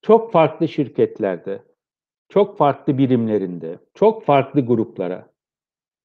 [0.03, 1.63] Çok farklı şirketlerde,
[2.29, 5.33] çok farklı birimlerinde, çok farklı gruplara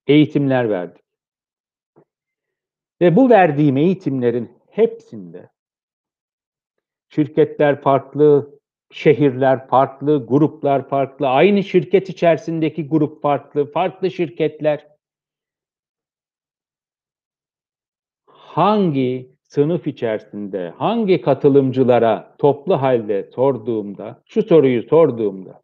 [0.08, 1.04] eğitimler verdik.
[3.02, 5.50] Ve bu verdiğim eğitimlerin hepsinde
[7.10, 8.60] şirketler farklı,
[8.92, 14.88] şehirler farklı, gruplar farklı, aynı şirket içerisindeki grup farklı, farklı şirketler.
[18.28, 25.62] Hangi sınıf içerisinde, hangi katılımcılara toplu halde sorduğumda, şu soruyu sorduğumda,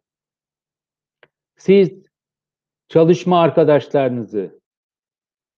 [1.56, 1.90] siz
[2.88, 4.60] çalışma arkadaşlarınızı,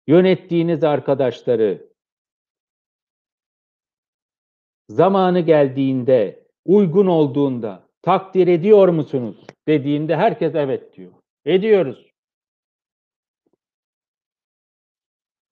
[0.06, 1.88] yönettiğiniz arkadaşları
[4.88, 11.12] zamanı geldiğinde, uygun olduğunda takdir ediyor musunuz dediğinde herkes evet diyor.
[11.44, 12.10] Ediyoruz.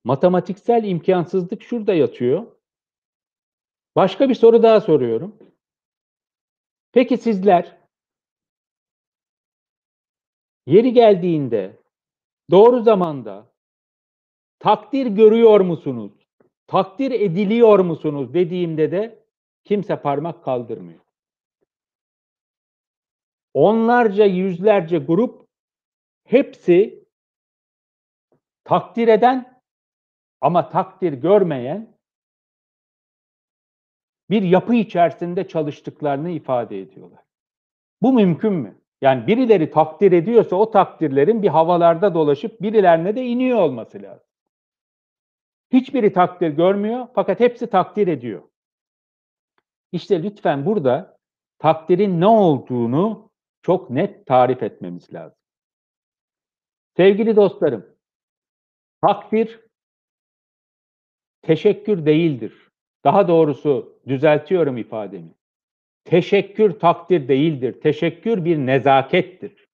[0.03, 2.52] Matematiksel imkansızlık şurada yatıyor.
[3.95, 5.37] Başka bir soru daha soruyorum.
[6.91, 7.77] Peki sizler
[10.65, 11.79] yeri geldiğinde
[12.51, 13.53] doğru zamanda
[14.59, 16.11] takdir görüyor musunuz?
[16.67, 19.25] Takdir ediliyor musunuz dediğimde de
[19.63, 20.99] kimse parmak kaldırmıyor.
[23.53, 25.47] Onlarca, yüzlerce grup
[26.23, 27.05] hepsi
[28.63, 29.61] takdir eden
[30.41, 31.92] ama takdir görmeyen
[34.33, 37.19] bir yapı içerisinde çalıştıklarını ifade ediyorlar.
[38.01, 38.81] Bu mümkün mü?
[39.01, 44.27] Yani birileri takdir ediyorsa o takdirlerin bir havalarda dolaşıp birilerine de iniyor olması lazım.
[45.73, 48.43] Hiçbiri takdir görmüyor fakat hepsi takdir ediyor.
[49.91, 51.17] İşte lütfen burada
[51.59, 53.31] takdirin ne olduğunu
[53.61, 55.37] çok net tarif etmemiz lazım.
[56.97, 57.85] Sevgili dostlarım,
[59.01, 59.59] takdir
[61.41, 62.72] teşekkür değildir.
[63.03, 65.33] Daha doğrusu düzeltiyorum ifademi.
[66.05, 67.81] Teşekkür takdir değildir.
[67.81, 69.67] Teşekkür bir nezakettir.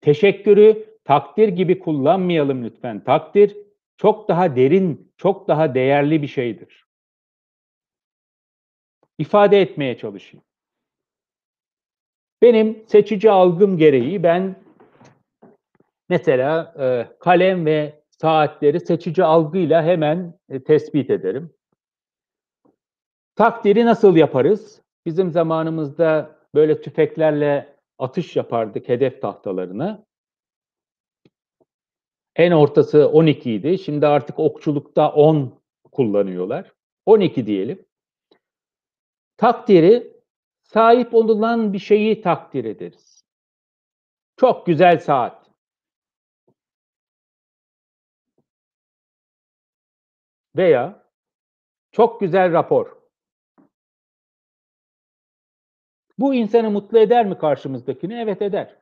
[0.00, 3.04] Teşekkürü takdir gibi kullanmayalım lütfen.
[3.04, 3.56] Takdir
[3.96, 6.86] çok daha derin, çok daha değerli bir şeydir.
[9.18, 10.44] İfade etmeye çalışayım.
[12.42, 14.56] Benim seçici algım gereği ben
[16.08, 21.54] mesela e, kalem ve saatleri seçici algıyla hemen e, tespit ederim.
[23.34, 24.82] Takdiri nasıl yaparız?
[25.06, 30.06] Bizim zamanımızda böyle tüfeklerle atış yapardık hedef tahtalarına.
[32.36, 33.78] En ortası 12 idi.
[33.78, 35.60] Şimdi artık okçulukta 10
[35.92, 36.72] kullanıyorlar.
[37.06, 37.86] 12 diyelim.
[39.36, 40.16] Takdiri
[40.62, 43.24] sahip olunan bir şeyi takdir ederiz.
[44.36, 45.45] Çok güzel saat.
[50.56, 51.10] Veya
[51.92, 52.96] çok güzel rapor.
[56.18, 58.14] Bu insanı mutlu eder mi karşımızdakini?
[58.14, 58.78] Evet eder.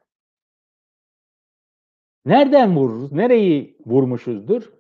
[2.25, 3.13] Nereden vururuz?
[3.13, 4.73] Nereyi vurmuşuzdur?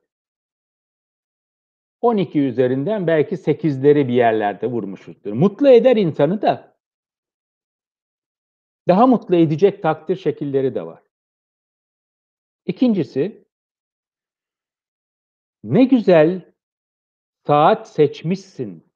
[2.00, 5.32] 12 üzerinden belki 8'leri bir yerlerde vurmuşuzdur.
[5.32, 6.76] Mutlu eder insanı da.
[8.88, 11.02] Daha mutlu edecek takdir şekilleri de var.
[12.66, 13.48] İkincisi,
[15.64, 16.53] ne güzel
[17.46, 18.92] saat seçmişsin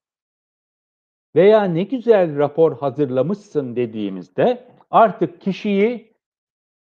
[1.34, 6.16] veya ne güzel rapor hazırlamışsın dediğimizde artık kişiyi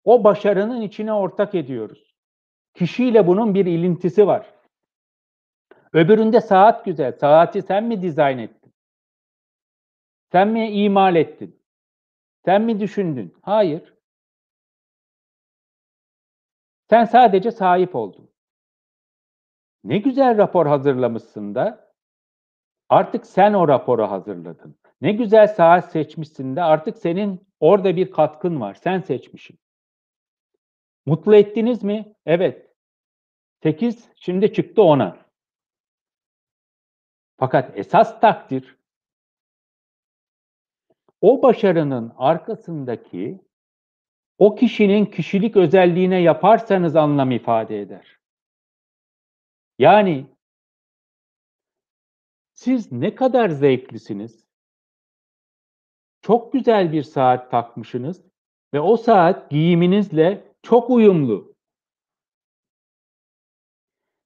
[0.05, 2.15] o başarının içine ortak ediyoruz.
[2.75, 4.55] Kişiyle bunun bir ilintisi var.
[5.93, 7.13] Öbüründe saat güzel.
[7.13, 8.75] Saati sen mi dizayn ettin?
[10.33, 11.63] Sen mi imal ettin?
[12.45, 13.35] Sen mi düşündün?
[13.43, 13.95] Hayır.
[16.91, 18.32] Sen sadece sahip oldun.
[19.85, 21.93] Ne güzel rapor hazırlamışsın da
[22.89, 24.77] artık sen o raporu hazırladın.
[25.01, 28.75] Ne güzel saat seçmişsin de artık senin orada bir katkın var.
[28.75, 29.59] Sen seçmişsin.
[31.07, 32.15] Mutlu ettiniz mi?
[32.27, 32.69] Evet.
[33.63, 35.17] 8 şimdi çıktı 10'a.
[37.39, 38.77] Fakat esas takdir
[41.21, 43.41] o başarının arkasındaki
[44.39, 48.22] o kişinin kişilik özelliğine yaparsanız anlam ifade eder.
[49.79, 50.27] Yani
[52.53, 54.45] siz ne kadar zevklisiniz?
[56.23, 58.23] Çok güzel bir saat takmışsınız
[58.75, 61.55] ve o saat giyiminizle çok uyumlu.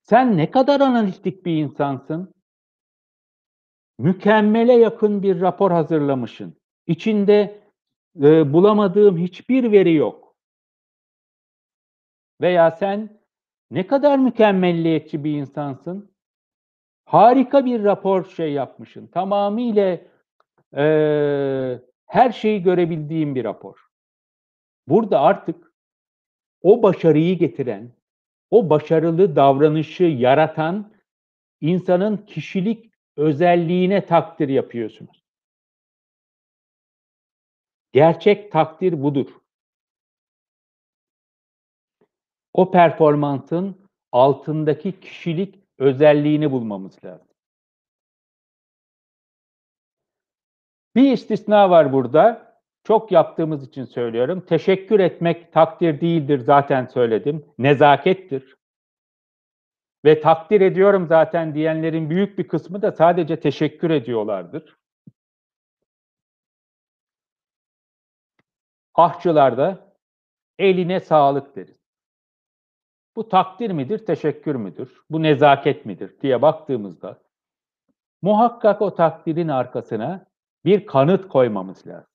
[0.03, 2.35] Sen ne kadar analitik bir insansın?
[3.99, 6.61] Mükemmele yakın bir rapor hazırlamışsın.
[6.87, 7.61] İçinde
[8.17, 10.37] e, bulamadığım hiçbir veri yok.
[12.41, 13.21] Veya sen
[13.71, 16.11] ne kadar mükemmelliyetçi bir insansın?
[17.05, 19.07] Harika bir rapor şey yapmışsın.
[19.07, 19.99] Tamamıyla
[20.77, 20.85] e,
[22.07, 23.87] her şeyi görebildiğim bir rapor.
[24.89, 25.73] Burada artık
[26.63, 27.93] o başarıyı getiren,
[28.51, 30.93] o başarılı davranışı yaratan
[31.61, 35.25] insanın kişilik özelliğine takdir yapıyorsunuz.
[37.93, 39.46] Gerçek takdir budur.
[42.57, 43.77] O performansın
[44.13, 47.29] altındaki kişilik özelliğini bulmamız lazım.
[50.95, 52.47] Bir istisna var burada.
[52.85, 54.41] Çok yaptığımız için söylüyorum.
[54.49, 57.45] Teşekkür etmek takdir değildir zaten söyledim.
[57.59, 58.57] Nezakettir.
[60.05, 64.77] Ve takdir ediyorum zaten diyenlerin büyük bir kısmı da sadece teşekkür ediyorlardır.
[68.95, 69.95] Ahçılarda
[70.59, 71.76] eline sağlık deriz.
[73.17, 75.03] Bu takdir midir, teşekkür müdür?
[75.11, 77.19] Bu nezaket midir diye baktığımızda
[78.23, 80.27] muhakkak o takdirin arkasına
[80.65, 82.11] bir kanıt koymamız lazım.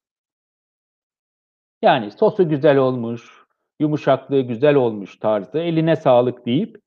[1.81, 3.45] Yani sosu güzel olmuş,
[3.79, 6.81] yumuşaklığı güzel olmuş tarzı eline sağlık deyip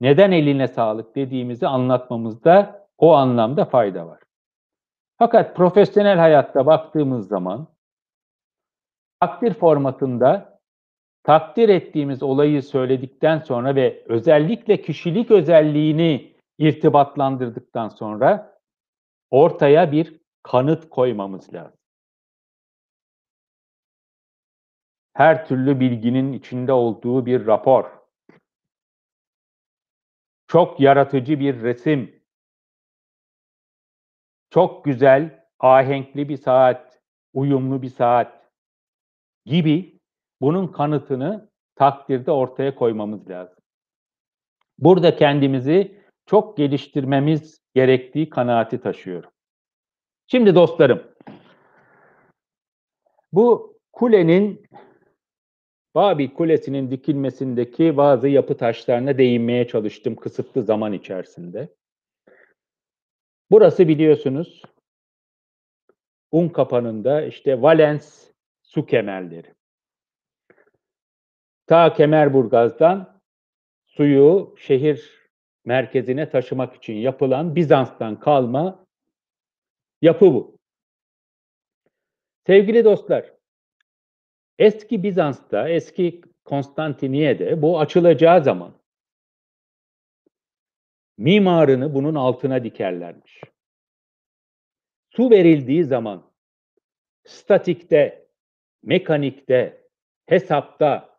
[0.00, 4.22] neden eline sağlık dediğimizi anlatmamızda o anlamda fayda var.
[5.18, 7.66] Fakat profesyonel hayatta baktığımız zaman
[9.20, 10.51] takdir formatında
[11.22, 18.60] takdir ettiğimiz olayı söyledikten sonra ve özellikle kişilik özelliğini irtibatlandırdıktan sonra
[19.30, 21.78] ortaya bir kanıt koymamız lazım.
[25.14, 28.02] Her türlü bilginin içinde olduğu bir rapor.
[30.46, 32.22] Çok yaratıcı bir resim.
[34.50, 37.02] Çok güzel, ahenkli bir saat,
[37.32, 38.50] uyumlu bir saat
[39.44, 39.91] gibi
[40.42, 43.56] bunun kanıtını takdirde ortaya koymamız lazım.
[44.78, 49.30] Burada kendimizi çok geliştirmemiz gerektiği kanaati taşıyorum.
[50.26, 51.02] Şimdi dostlarım,
[53.32, 54.66] Bu kulenin
[55.94, 61.74] Babil Kulesi'nin dikilmesindeki bazı yapı taşlarına değinmeye çalıştım kısıtlı zaman içerisinde.
[63.50, 64.62] Burası biliyorsunuz
[66.32, 68.30] un kapanında işte Valens
[68.62, 69.54] su kemerleri.
[71.72, 73.20] Ta Kemerburgaz'dan
[73.86, 75.28] suyu şehir
[75.64, 78.86] merkezine taşımak için yapılan Bizans'tan kalma
[80.02, 80.58] yapı bu.
[82.46, 83.32] Sevgili dostlar,
[84.58, 88.74] eski Bizans'ta, eski Konstantiniye'de bu açılacağı zaman
[91.18, 93.40] mimarını bunun altına dikerlermiş.
[95.10, 96.30] Su verildiği zaman
[97.24, 98.28] statikte,
[98.82, 99.86] mekanikte,
[100.26, 101.11] hesapta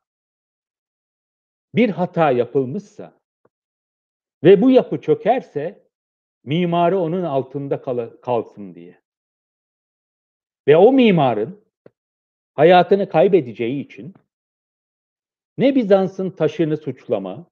[1.76, 3.20] bir hata yapılmışsa
[4.44, 5.88] ve bu yapı çökerse
[6.44, 9.02] mimarı onun altında kal kalsın diye.
[10.68, 11.64] Ve o mimarın
[12.54, 14.14] hayatını kaybedeceği için
[15.58, 17.46] ne Bizans'ın taşını suçlama,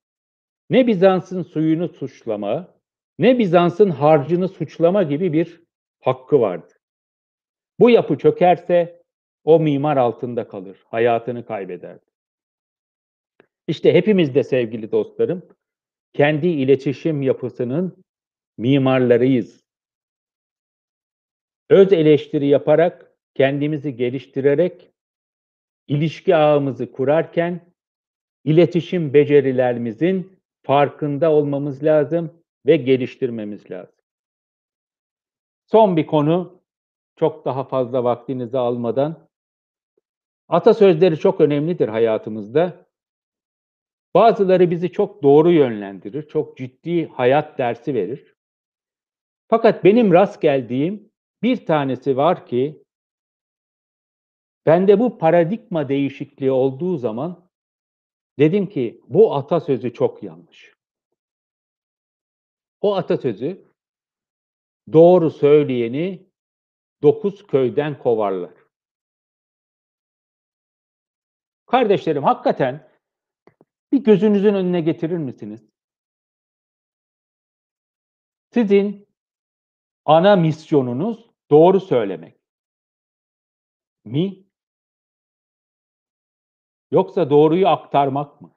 [0.70, 2.76] ne Bizans'ın suyunu suçlama,
[3.20, 5.62] ne Bizans'ın harcını suçlama gibi bir
[6.00, 6.74] hakkı vardı.
[7.80, 9.02] Bu yapı çökerse
[9.44, 12.00] o mimar altında kalır, hayatını kaybeder.
[13.72, 15.48] İşte hepimiz de sevgili dostlarım,
[16.14, 18.04] kendi iletişim yapısının
[18.58, 19.64] mimarlarıyız.
[21.70, 24.92] Öz eleştiri yaparak, kendimizi geliştirerek,
[25.88, 27.74] ilişki ağımızı kurarken,
[28.44, 33.96] iletişim becerilerimizin farkında olmamız lazım ve geliştirmemiz lazım.
[35.66, 36.62] Son bir konu,
[37.16, 39.28] çok daha fazla vaktinizi almadan.
[40.50, 42.91] Atasözleri çok önemlidir hayatımızda.
[44.14, 48.36] Bazıları bizi çok doğru yönlendirir, çok ciddi hayat dersi verir.
[49.50, 51.12] Fakat benim rast geldiğim
[51.44, 52.84] bir tanesi var ki,
[54.66, 57.50] bende bu paradigma değişikliği olduğu zaman
[58.40, 60.74] dedim ki bu atasözü çok yanlış.
[62.82, 63.66] O atasözü
[64.94, 66.28] doğru söyleyeni
[67.02, 68.54] dokuz köyden kovarlar.
[71.66, 72.91] Kardeşlerim hakikaten
[73.92, 75.62] bir gözünüzün önüne getirir misiniz?
[78.54, 79.08] Sizin
[80.06, 82.36] ana misyonunuz doğru söylemek
[84.06, 84.44] mi?
[86.92, 88.56] Yoksa doğruyu aktarmak mı?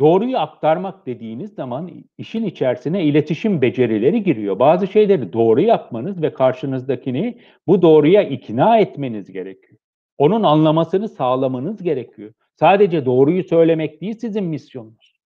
[0.00, 4.58] Doğruyu aktarmak dediğiniz zaman işin içerisine iletişim becerileri giriyor.
[4.58, 9.78] Bazı şeyleri doğru yapmanız ve karşınızdakini bu doğruya ikna etmeniz gerekiyor.
[10.18, 12.32] Onun anlamasını sağlamanız gerekiyor.
[12.56, 15.20] Sadece doğruyu söylemek değil sizin misyonunuz.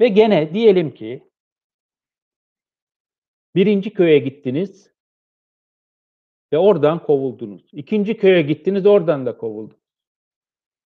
[0.00, 1.28] Ve gene diyelim ki
[3.54, 4.92] birinci köye gittiniz
[6.52, 7.70] ve oradan kovuldunuz.
[7.72, 9.80] İkinci köye gittiniz oradan da kovuldunuz.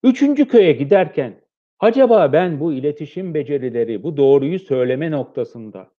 [0.02, 1.40] Üçüncü köye giderken
[1.78, 5.92] acaba ben bu iletişim becerileri, bu doğruyu söyleme noktasında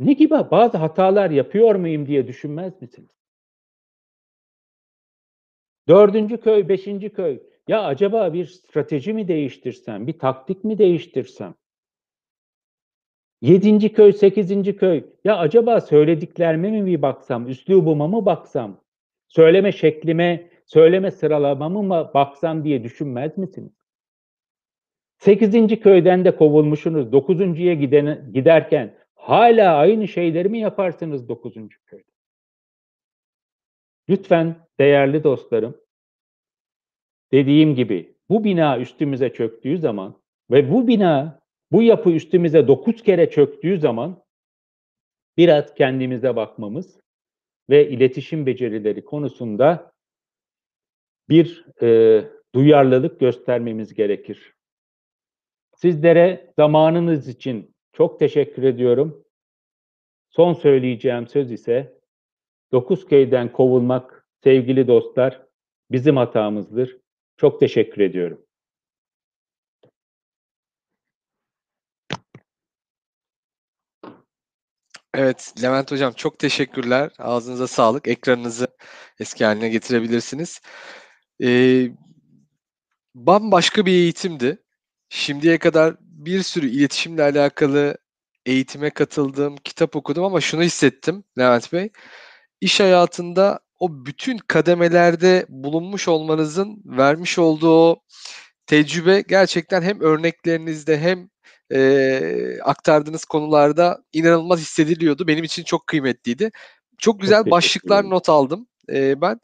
[0.00, 3.17] ne gibi bazı hatalar yapıyor muyum diye düşünmez misiniz?
[5.88, 7.40] Dördüncü köy, beşinci köy.
[7.68, 11.54] Ya acaba bir strateji mi değiştirsem, bir taktik mi değiştirsem?
[13.40, 15.04] Yedinci köy, sekizinci köy.
[15.24, 18.80] Ya acaba söylediklerime mi bir baksam, üslubuma mı baksam?
[19.28, 23.72] Söyleme şeklime, söyleme sıralamamı mı baksam diye düşünmez misiniz?
[25.18, 27.12] Sekizinci köyden de kovulmuşsunuz.
[27.12, 32.17] Dokuzuncuya giden, giderken hala aynı şeyleri mi yaparsınız dokuzuncu köyde?
[34.08, 35.80] Lütfen değerli dostlarım,
[37.32, 41.40] dediğim gibi bu bina üstümüze çöktüğü zaman ve bu bina,
[41.72, 44.24] bu yapı üstümüze dokuz kere çöktüğü zaman
[45.36, 47.00] biraz kendimize bakmamız
[47.70, 49.92] ve iletişim becerileri konusunda
[51.28, 54.54] bir e, duyarlılık göstermemiz gerekir.
[55.76, 59.24] Sizlere zamanınız için çok teşekkür ediyorum.
[60.30, 61.97] Son söyleyeceğim söz ise
[62.72, 65.42] Dokuzköy'den kovulmak sevgili dostlar
[65.90, 66.96] bizim hatamızdır.
[67.36, 68.40] Çok teşekkür ediyorum.
[75.14, 77.10] Evet Levent Hocam çok teşekkürler.
[77.18, 78.08] Ağzınıza sağlık.
[78.08, 78.66] Ekranınızı
[79.20, 80.60] eski haline getirebilirsiniz.
[81.42, 81.88] Ee,
[83.14, 84.62] bambaşka bir eğitimdi.
[85.08, 87.98] Şimdiye kadar bir sürü iletişimle alakalı
[88.46, 91.90] eğitime katıldım, kitap okudum ama şunu hissettim Levent Bey.
[92.60, 98.02] İş hayatında o bütün kademelerde bulunmuş olmanızın vermiş olduğu o
[98.66, 101.28] tecrübe gerçekten hem örneklerinizde hem
[101.72, 105.26] e, aktardığınız konularda inanılmaz hissediliyordu.
[105.26, 106.50] Benim için çok kıymetliydi.
[106.98, 109.40] Çok güzel Çok başlıklar not aldım e, ben.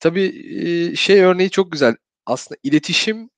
[0.00, 1.96] Tabii şey örneği çok güzel.
[2.26, 3.30] Aslında iletişim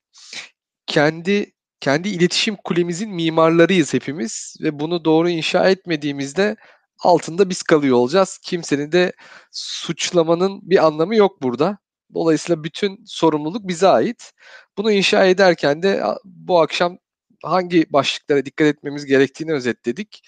[0.87, 6.55] kendi kendi iletişim kulemizin mimarlarıyız hepimiz ve bunu doğru inşa etmediğimizde
[6.99, 8.39] altında biz kalıyor olacağız.
[8.43, 9.13] Kimsenin de
[9.51, 11.77] suçlamanın bir anlamı yok burada.
[12.13, 14.31] Dolayısıyla bütün sorumluluk bize ait.
[14.77, 16.97] Bunu inşa ederken de bu akşam
[17.43, 20.21] hangi başlıklara dikkat etmemiz gerektiğini özetledik.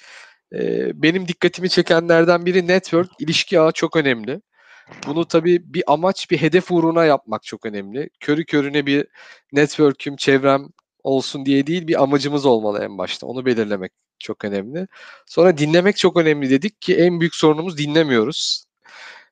[0.94, 4.42] Benim dikkatimi çekenlerden biri network, ilişki ağı çok önemli.
[5.08, 8.10] Bunu tabii bir amaç, bir hedef uğruna yapmak çok önemli.
[8.20, 9.08] Körü körüne bir
[9.54, 10.68] network'üm, çevrem
[11.04, 13.28] olsun diye değil, bir amacımız olmalı en başta.
[13.28, 13.92] Onu belirlemek
[14.24, 14.88] çok önemli.
[15.26, 18.66] Sonra dinlemek çok önemli dedik ki en büyük sorunumuz dinlemiyoruz.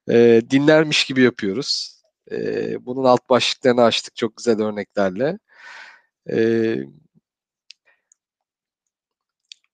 [0.09, 2.01] E, dinlermiş gibi yapıyoruz.
[2.31, 2.37] E,
[2.85, 5.39] bunun alt başlıklarını açtık çok güzel örneklerle.
[6.31, 6.37] E,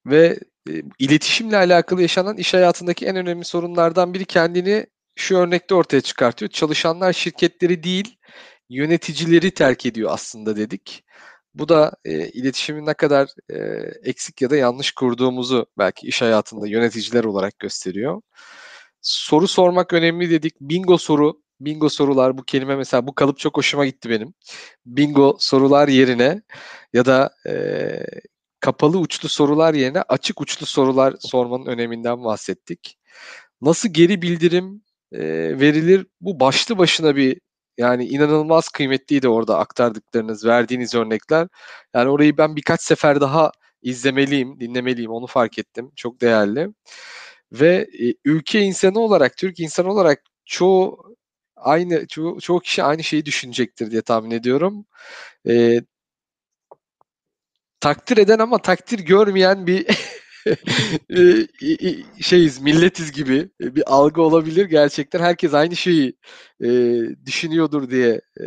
[0.06, 0.40] ve
[0.70, 4.86] e, iletişimle alakalı yaşanan iş hayatındaki en önemli sorunlardan biri kendini
[5.16, 6.52] şu örnekte ortaya çıkartıyor.
[6.52, 8.18] Çalışanlar şirketleri değil,
[8.70, 11.04] yöneticileri terk ediyor aslında dedik.
[11.56, 13.58] Bu da e, iletişimin ne kadar e,
[14.10, 18.22] eksik ya da yanlış kurduğumuzu belki iş hayatında yöneticiler olarak gösteriyor.
[19.02, 20.54] Soru sormak önemli dedik.
[20.62, 24.34] Bingo soru, bingo sorular bu kelime mesela bu kalıp çok hoşuma gitti benim.
[24.86, 26.42] Bingo sorular yerine
[26.94, 27.54] ya da e,
[28.60, 32.98] kapalı uçlu sorular yerine açık uçlu sorular sormanın öneminden bahsettik.
[33.62, 35.20] Nasıl geri bildirim e,
[35.60, 36.08] verilir?
[36.22, 37.42] Bu başlı başına bir
[37.78, 41.48] yani inanılmaz kıymetliydi orada aktardıklarınız, verdiğiniz örnekler.
[41.94, 43.52] Yani orayı ben birkaç sefer daha
[43.82, 45.12] izlemeliyim, dinlemeliyim.
[45.12, 45.92] Onu fark ettim.
[45.96, 46.70] Çok değerli.
[47.52, 51.16] Ve e, ülke insanı olarak, Türk insanı olarak çoğu
[51.56, 54.86] aynı çoğu, çoğu kişi aynı şeyi düşünecektir diye tahmin ediyorum.
[55.48, 55.82] E,
[57.80, 59.88] takdir eden ama takdir görmeyen bir
[62.22, 64.66] şeyiz, milletiz gibi bir algı olabilir.
[64.66, 66.14] Gerçekten herkes aynı şeyi
[66.64, 66.68] e,
[67.26, 68.46] düşünüyordur diye e,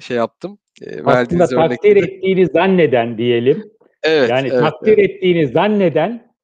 [0.00, 0.58] şey yaptım.
[0.82, 1.98] E, Aslında takdir örnekleri.
[1.98, 3.70] ettiğini zanneden diyelim.
[4.02, 4.30] Evet.
[4.30, 5.10] Yani evet, takdir evet.
[5.10, 6.34] ettiğini zanneden,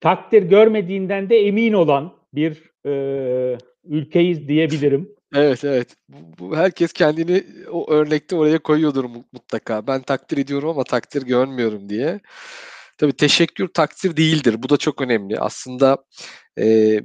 [0.00, 5.08] takdir görmediğinden de emin olan bir e, ülkeyiz diyebilirim.
[5.34, 5.96] Evet evet.
[6.08, 9.86] Bu, bu herkes kendini o örnekte oraya koyuyordur mutlaka.
[9.86, 12.20] Ben takdir ediyorum ama takdir görmüyorum diye.
[12.98, 14.62] Tabii teşekkür takdir değildir.
[14.62, 15.38] Bu da çok önemli.
[15.40, 16.04] Aslında
[16.58, 16.98] e,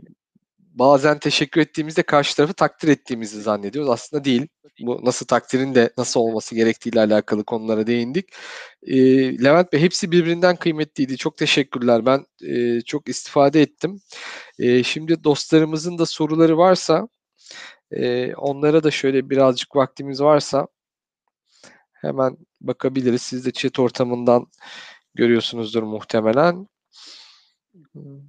[0.60, 3.91] bazen teşekkür ettiğimizde karşı tarafı takdir ettiğimizi zannediyoruz.
[3.91, 4.48] Aslında değil.
[4.80, 8.30] Bu nasıl takdirin de nasıl olması gerektiğiyle alakalı konulara değindik.
[8.84, 8.98] E,
[9.44, 11.18] Levent Bey hepsi birbirinden kıymetliydi.
[11.18, 12.06] Çok teşekkürler.
[12.06, 14.02] Ben e, çok istifade ettim.
[14.60, 17.08] E, şimdi dostlarımızın da soruları varsa
[17.91, 20.68] e, onlara da şöyle birazcık vaktimiz varsa
[21.94, 23.22] hemen bakabiliriz.
[23.22, 24.48] Siz de chat ortamından
[25.16, 26.68] görüyorsunuzdur muhtemelen.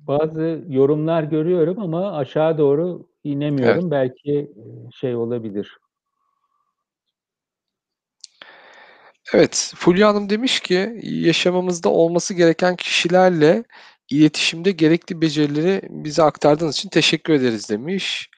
[0.07, 3.80] Bazı yorumlar görüyorum ama aşağı doğru inemiyorum.
[3.80, 3.91] Evet.
[3.91, 4.53] Belki
[5.01, 5.78] şey olabilir.
[9.32, 13.64] Evet, Fulya Hanım demiş ki yaşamımızda olması gereken kişilerle
[14.11, 18.30] iletişimde gerekli becerileri bize aktardığınız için teşekkür ederiz demiş.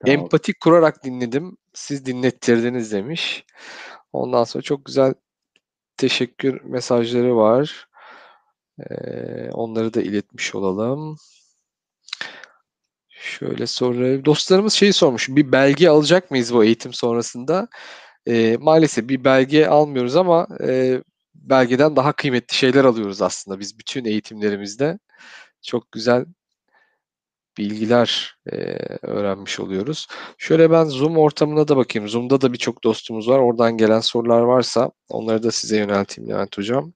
[0.00, 0.20] Tamam.
[0.20, 3.44] Empati kurarak dinledim, siz dinlettirdiniz demiş.
[4.12, 5.14] Ondan sonra çok güzel
[5.96, 7.85] teşekkür mesajları var.
[8.78, 11.16] Ee, onları da iletmiş olalım.
[13.08, 14.24] Şöyle soru.
[14.24, 15.28] Dostlarımız şeyi sormuş.
[15.28, 17.68] Bir belge alacak mıyız bu eğitim sonrasında?
[18.28, 21.02] Ee, maalesef bir belge almıyoruz ama e,
[21.34, 24.98] belgeden daha kıymetli şeyler alıyoruz aslında biz bütün eğitimlerimizde.
[25.62, 26.26] Çok güzel
[27.58, 28.56] bilgiler e,
[29.02, 30.06] öğrenmiş oluyoruz.
[30.38, 32.08] Şöyle ben Zoom ortamına da bakayım.
[32.08, 33.38] Zoom'da da birçok dostumuz var.
[33.38, 36.92] Oradan gelen sorular varsa onları da size yönelteyim Levent Hocam.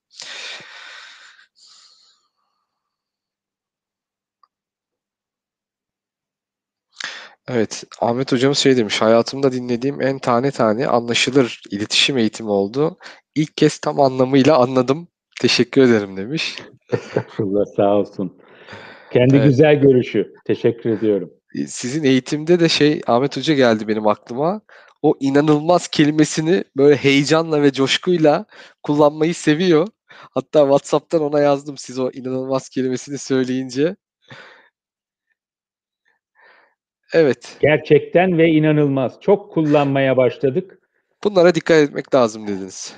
[8.00, 12.96] Ahmet hocamız şey demiş, hayatımda dinlediğim en tane tane anlaşılır iletişim eğitimi oldu.
[13.34, 15.08] İlk kez tam anlamıyla anladım.
[15.40, 16.56] Teşekkür ederim demiş.
[16.92, 18.36] Estağfurullah, sağ olsun.
[19.12, 19.46] Kendi evet.
[19.46, 20.34] güzel görüşü.
[20.44, 21.30] Teşekkür ediyorum.
[21.66, 24.60] Sizin eğitimde de şey Ahmet Hoca geldi benim aklıma.
[25.02, 28.46] O inanılmaz kelimesini böyle heyecanla ve coşkuyla
[28.82, 29.88] kullanmayı seviyor.
[30.06, 33.96] Hatta WhatsApp'tan ona yazdım siz o inanılmaz kelimesini söyleyince.
[37.12, 37.56] Evet.
[37.60, 39.20] Gerçekten ve inanılmaz.
[39.20, 40.78] Çok kullanmaya başladık.
[41.24, 42.94] Bunlara dikkat etmek lazım dediniz.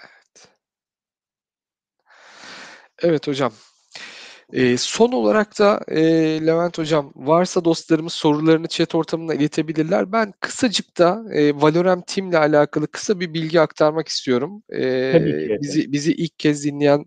[0.00, 0.48] Evet.
[3.02, 3.52] Evet hocam.
[4.52, 6.00] E, son olarak da e,
[6.46, 10.12] Levent Hocam varsa dostlarımız sorularını chat ortamına iletebilirler.
[10.12, 14.62] Ben kısacık da e, Valorem Team ile alakalı kısa bir bilgi aktarmak istiyorum.
[14.68, 15.58] E, Tabii ki.
[15.62, 17.04] Bizi, bizi ilk kez dinleyen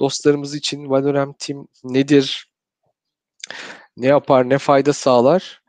[0.00, 2.54] dostlarımız için Valorem Team nedir?
[3.96, 5.62] ne yapar, ne fayda sağlar?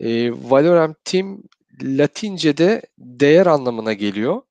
[0.00, 1.42] E, Valorem Team
[1.82, 4.42] Latince'de değer anlamına geliyor.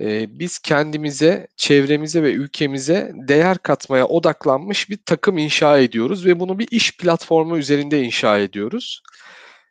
[0.00, 6.58] E, biz kendimize, çevremize ve ülkemize değer katmaya odaklanmış bir takım inşa ediyoruz ve bunu
[6.58, 9.02] bir iş platformu üzerinde inşa ediyoruz.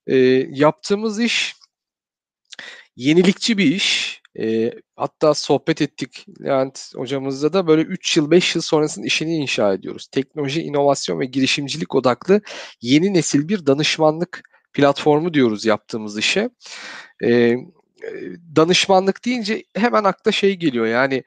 [0.07, 0.15] E,
[0.49, 1.55] yaptığımız iş
[2.95, 4.21] yenilikçi bir iş.
[4.39, 9.73] E, hatta sohbet ettik Levent hocamızla da böyle 3 yıl 5 yıl sonrasının işini inşa
[9.73, 10.07] ediyoruz.
[10.07, 12.41] Teknoloji, inovasyon ve girişimcilik odaklı
[12.81, 16.49] yeni nesil bir danışmanlık platformu diyoruz yaptığımız işe.
[17.23, 17.55] E,
[18.55, 21.23] danışmanlık deyince hemen akla şey geliyor yani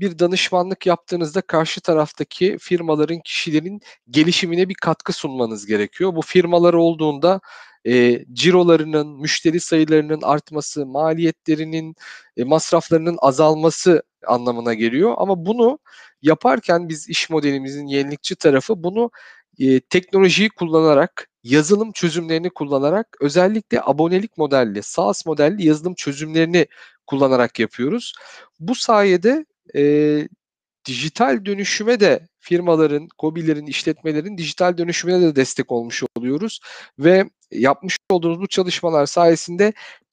[0.00, 3.80] bir danışmanlık yaptığınızda karşı taraftaki firmaların, kişilerin
[4.10, 6.14] gelişimine bir katkı sunmanız gerekiyor.
[6.16, 7.40] Bu firmalar olduğunda
[7.86, 11.94] e, cirolarının, müşteri sayılarının artması, maliyetlerinin,
[12.36, 15.14] e, masraflarının azalması anlamına geliyor.
[15.18, 15.78] Ama bunu
[16.22, 19.10] yaparken biz iş modelimizin yenilikçi tarafı bunu
[19.58, 26.66] e, teknolojiyi kullanarak, yazılım çözümlerini kullanarak, özellikle abonelik modelli, SaaS modelli yazılım çözümlerini
[27.06, 28.14] kullanarak yapıyoruz.
[28.60, 29.44] Bu sayede
[29.76, 30.28] e,
[30.86, 36.60] dijital dönüşüme de firmaların, COBİ'lerin, işletmelerin dijital dönüşümüne de destek olmuş oluyoruz.
[36.98, 39.72] Ve yapmış olduğumuz bu çalışmalar sayesinde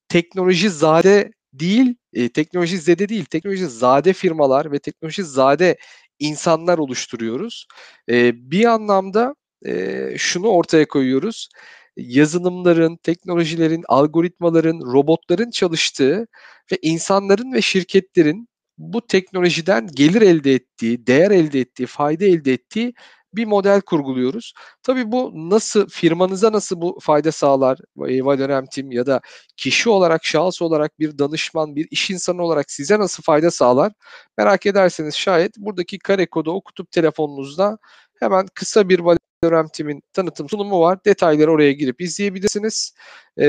[0.09, 5.77] teknoloji zade değil, e, teknoloji zede değil, teknoloji zade firmalar ve teknoloji zade
[6.19, 7.67] insanlar oluşturuyoruz.
[8.09, 9.35] E, bir anlamda
[9.65, 11.49] e, şunu ortaya koyuyoruz.
[11.97, 16.27] Yazılımların, teknolojilerin, algoritmaların, robotların çalıştığı
[16.71, 18.47] ve insanların ve şirketlerin
[18.77, 22.93] bu teknolojiden gelir elde ettiği, değer elde ettiği, fayda elde ettiği
[23.33, 24.53] bir model kurguluyoruz.
[24.83, 29.21] Tabii bu nasıl, firmanıza nasıl bu fayda sağlar Valorem Team ya da
[29.57, 33.91] kişi olarak, şahıs olarak bir danışman, bir iş insanı olarak size nasıl fayda sağlar?
[34.37, 37.77] Merak ederseniz şayet buradaki kare kodu okutup telefonunuzda
[38.19, 38.99] hemen kısa bir
[39.41, 41.05] Team'in tanıtım sunumu var.
[41.05, 42.93] Detayları oraya girip izleyebilirsiniz.
[43.37, 43.45] Ee,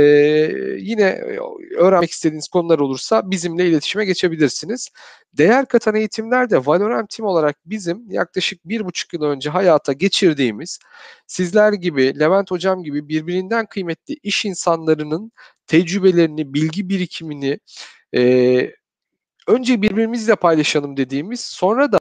[0.79, 1.21] yine
[1.79, 4.89] öğrenmek istediğiniz konular olursa bizimle iletişime geçebilirsiniz.
[5.33, 10.79] Değer katan eğitimlerde Valorem Team olarak bizim yaklaşık bir buçuk yıl önce hayata geçirdiğimiz
[11.27, 15.33] sizler gibi, Levent Hocam gibi birbirinden kıymetli iş insanlarının
[15.67, 17.61] tecrübelerini, bilgi birikimini
[18.17, 18.71] e,
[19.49, 21.99] önce birbirimizle paylaşalım dediğimiz sonra da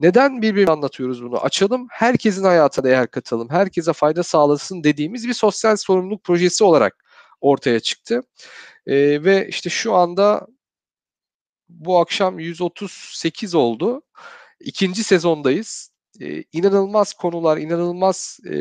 [0.00, 1.38] neden birbirine anlatıyoruz bunu?
[1.38, 7.04] Açalım, herkesin hayatına değer katalım, herkese fayda sağlasın dediğimiz bir sosyal sorumluluk projesi olarak
[7.40, 8.22] ortaya çıktı.
[8.86, 10.46] E, ve işte şu anda
[11.68, 14.02] bu akşam 138 oldu.
[14.60, 15.92] İkinci sezondayız.
[16.20, 18.54] Ee, inanılmaz konular, inanılmaz e,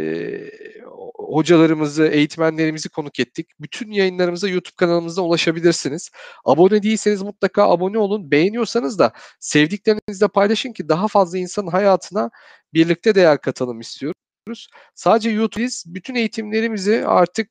[1.32, 3.47] hocalarımızı, eğitmenlerimizi konuk ettik.
[3.59, 6.09] Bütün yayınlarımıza YouTube kanalımızda ulaşabilirsiniz.
[6.45, 8.32] Abone değilseniz mutlaka abone olun.
[8.32, 12.29] Beğeniyorsanız da sevdiklerinizle paylaşın ki daha fazla insanın hayatına
[12.73, 14.69] birlikte değer katalım istiyoruz.
[14.95, 15.84] Sadece YouTube'dayız.
[15.88, 17.49] Bütün eğitimlerimizi artık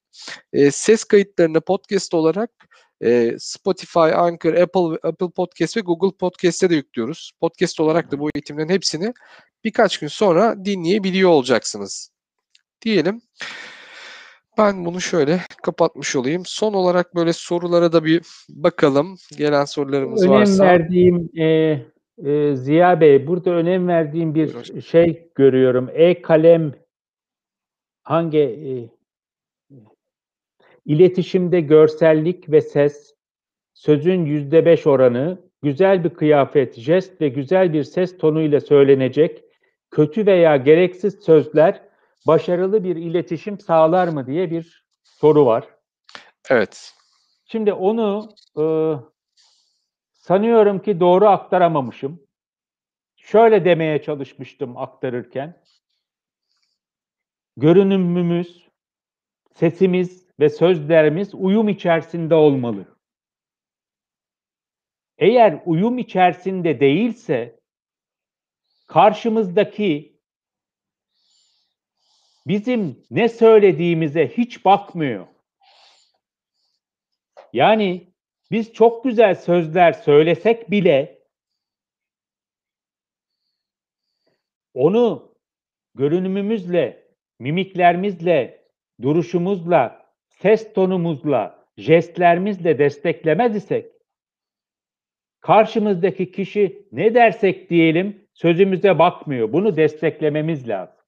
[0.53, 2.51] e, ses kayıtlarını podcast olarak
[3.05, 7.33] e, Spotify, Anchor, Apple, Apple Podcast ve Google Podcast'te de yüklüyoruz.
[7.41, 9.13] Podcast olarak da bu eğitimlerin hepsini
[9.65, 12.11] birkaç gün sonra dinleyebiliyor olacaksınız.
[12.83, 13.23] Diyelim.
[14.59, 16.43] Ben bunu şöyle kapatmış olayım.
[16.47, 19.17] Son olarak böyle sorulara da bir bakalım.
[19.39, 20.65] Gelen sorularımız önem varsa.
[20.65, 21.47] Önem verdiğim e,
[22.25, 24.81] e, Ziya Bey, burada önem verdiğim bir Buyurun.
[24.81, 25.91] şey görüyorum.
[25.93, 26.73] E-kalem
[28.03, 28.73] hangi e,
[30.87, 33.15] iletişimde görsellik ve ses,
[33.75, 39.45] sözün yüzde beş oranı, güzel bir kıyafet, jest ve güzel bir ses tonuyla söylenecek
[39.91, 41.90] kötü veya gereksiz sözler
[42.27, 45.69] başarılı bir iletişim sağlar mı diye bir soru var.
[46.51, 46.95] Evet.
[47.45, 48.65] Şimdi onu e,
[50.13, 52.23] sanıyorum ki doğru aktaramamışım.
[53.17, 55.63] Şöyle demeye çalışmıştım aktarırken.
[57.57, 58.69] Görünümümüz,
[59.55, 62.85] sesimiz ve sözlerimiz uyum içerisinde olmalı.
[65.19, 67.61] Eğer uyum içerisinde değilse
[68.87, 70.10] karşımızdaki
[72.47, 75.27] bizim ne söylediğimize hiç bakmıyor.
[77.53, 78.15] Yani
[78.51, 81.21] biz çok güzel sözler söylesek bile
[84.75, 85.35] onu
[85.95, 87.07] görünümümüzle,
[87.39, 88.67] mimiklerimizle,
[89.03, 93.93] duruşumuzla, ses tonumuzla, jestlerimizle desteklemez isek
[95.41, 99.53] karşımızdaki kişi ne dersek diyelim sözümüze bakmıyor.
[99.53, 101.00] Bunu desteklememiz lazım.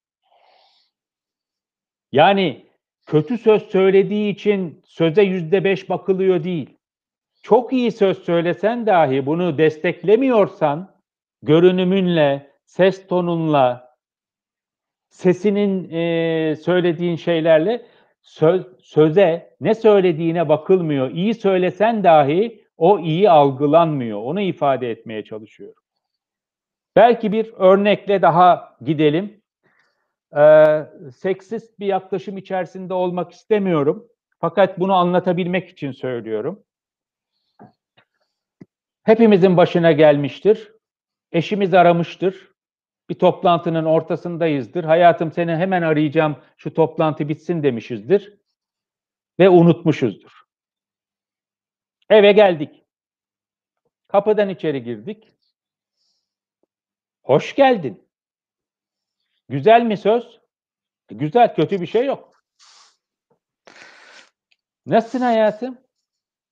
[2.13, 2.67] Yani
[3.07, 6.79] kötü söz söylediği için söze yüzde beş bakılıyor değil.
[7.43, 10.97] Çok iyi söz söylesen dahi bunu desteklemiyorsan
[11.43, 13.97] görünümünle, ses tonunla,
[15.09, 17.87] sesinin e, söylediğin şeylerle
[18.23, 21.11] söz, söze ne söylediğine bakılmıyor.
[21.11, 24.23] İyi söylesen dahi o iyi algılanmıyor.
[24.23, 25.83] Onu ifade etmeye çalışıyorum.
[26.97, 29.42] Belki bir örnekle daha gidelim.
[30.37, 30.87] Ee,
[31.17, 34.09] seksist bir yaklaşım içerisinde olmak istemiyorum.
[34.41, 36.65] Fakat bunu anlatabilmek için söylüyorum.
[39.03, 40.73] Hepimizin başına gelmiştir.
[41.33, 42.53] Eşimiz aramıştır.
[43.11, 44.85] Bir toplantının ortasındayızdır.
[44.85, 48.39] Hayatım seni hemen arayacağım, şu toplantı bitsin demişizdir.
[49.39, 50.43] Ve unutmuşuzdur.
[52.11, 52.85] Eve geldik.
[54.09, 55.29] Kapıdan içeri girdik.
[57.23, 58.09] Hoş geldin.
[59.53, 60.41] Güzel mi söz?
[61.11, 62.33] Güzel, kötü bir şey yok.
[64.87, 65.79] Nasılsın hayatım?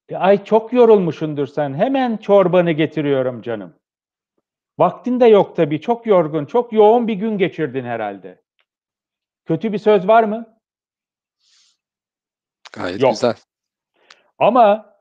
[0.08, 1.74] E, ay çok yorulmuşundur sen.
[1.74, 3.74] Hemen çorbanı getiriyorum canım.
[4.78, 5.80] Vaktin de yok tabii.
[5.80, 8.42] Çok yorgun, çok yoğun bir gün geçirdin herhalde.
[9.44, 10.60] Kötü bir söz var mı?
[12.72, 13.10] Gayet Yok.
[13.12, 13.34] güzel.
[14.38, 14.94] Ama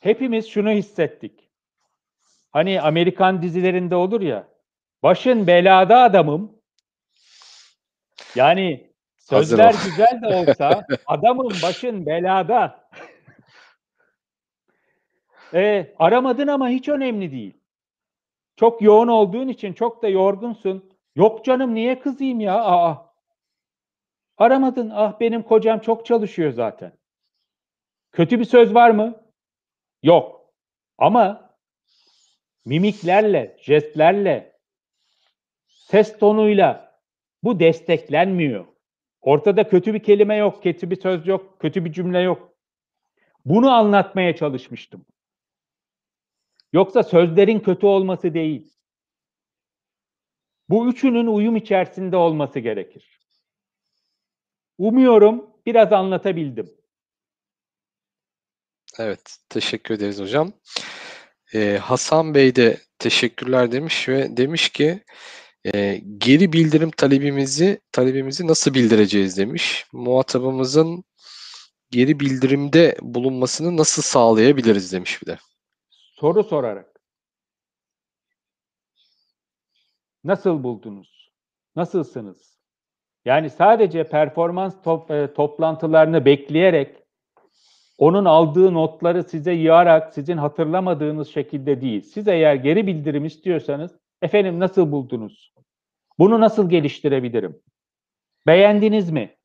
[0.00, 1.50] hepimiz şunu hissettik.
[2.50, 4.48] Hani Amerikan dizilerinde olur ya.
[5.02, 6.59] Başın belada adamım.
[8.34, 8.90] Yani
[9.30, 9.78] Hazır sözler ol.
[9.84, 12.88] güzel de olsa adamın başın belada.
[15.54, 17.60] E, aramadın ama hiç önemli değil.
[18.56, 20.90] Çok yoğun olduğun için çok da yorgunsun.
[21.16, 22.64] Yok canım niye kızayım ya?
[22.64, 23.12] Aa.
[24.38, 24.90] Aramadın.
[24.94, 26.92] Ah benim kocam çok çalışıyor zaten.
[28.12, 29.22] Kötü bir söz var mı?
[30.02, 30.52] Yok.
[30.98, 31.50] Ama
[32.64, 34.58] mimiklerle, jestlerle,
[35.68, 36.89] ses tonuyla
[37.42, 38.66] bu desteklenmiyor.
[39.20, 42.56] Ortada kötü bir kelime yok, kötü bir söz yok, kötü bir cümle yok.
[43.44, 45.06] Bunu anlatmaya çalışmıştım.
[46.72, 48.72] Yoksa sözlerin kötü olması değil.
[50.68, 53.20] Bu üçünün uyum içerisinde olması gerekir.
[54.78, 56.70] Umuyorum biraz anlatabildim.
[58.98, 60.52] Evet, teşekkür ederiz hocam.
[61.54, 65.04] Ee, Hasan Bey de teşekkürler demiş ve demiş ki
[65.74, 69.86] e, geri bildirim talebimizi talebimizi nasıl bildireceğiz demiş.
[69.92, 71.04] Muhatabımızın
[71.90, 75.38] geri bildirimde bulunmasını nasıl sağlayabiliriz demiş bir de.
[75.90, 77.00] Soru sorarak.
[80.24, 81.30] Nasıl buldunuz?
[81.76, 82.58] Nasılsınız?
[83.24, 86.96] Yani sadece performans top, e, toplantılarını bekleyerek
[87.98, 92.00] onun aldığı notları size yığarak sizin hatırlamadığınız şekilde değil.
[92.00, 95.54] Siz eğer geri bildirim istiyorsanız efendim nasıl buldunuz?
[96.18, 97.62] Bunu nasıl geliştirebilirim?
[98.46, 99.36] Beğendiniz mi?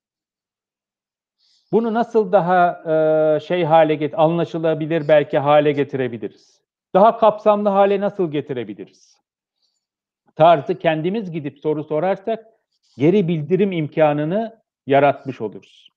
[1.71, 2.83] Bunu nasıl daha
[3.35, 6.61] e, şey hale get anlaşılabilir belki hale getirebiliriz?
[6.93, 9.17] Daha kapsamlı hale nasıl getirebiliriz?
[10.35, 12.45] Tarzı kendimiz gidip soru sorarsak
[12.97, 15.89] geri bildirim imkanını yaratmış oluruz.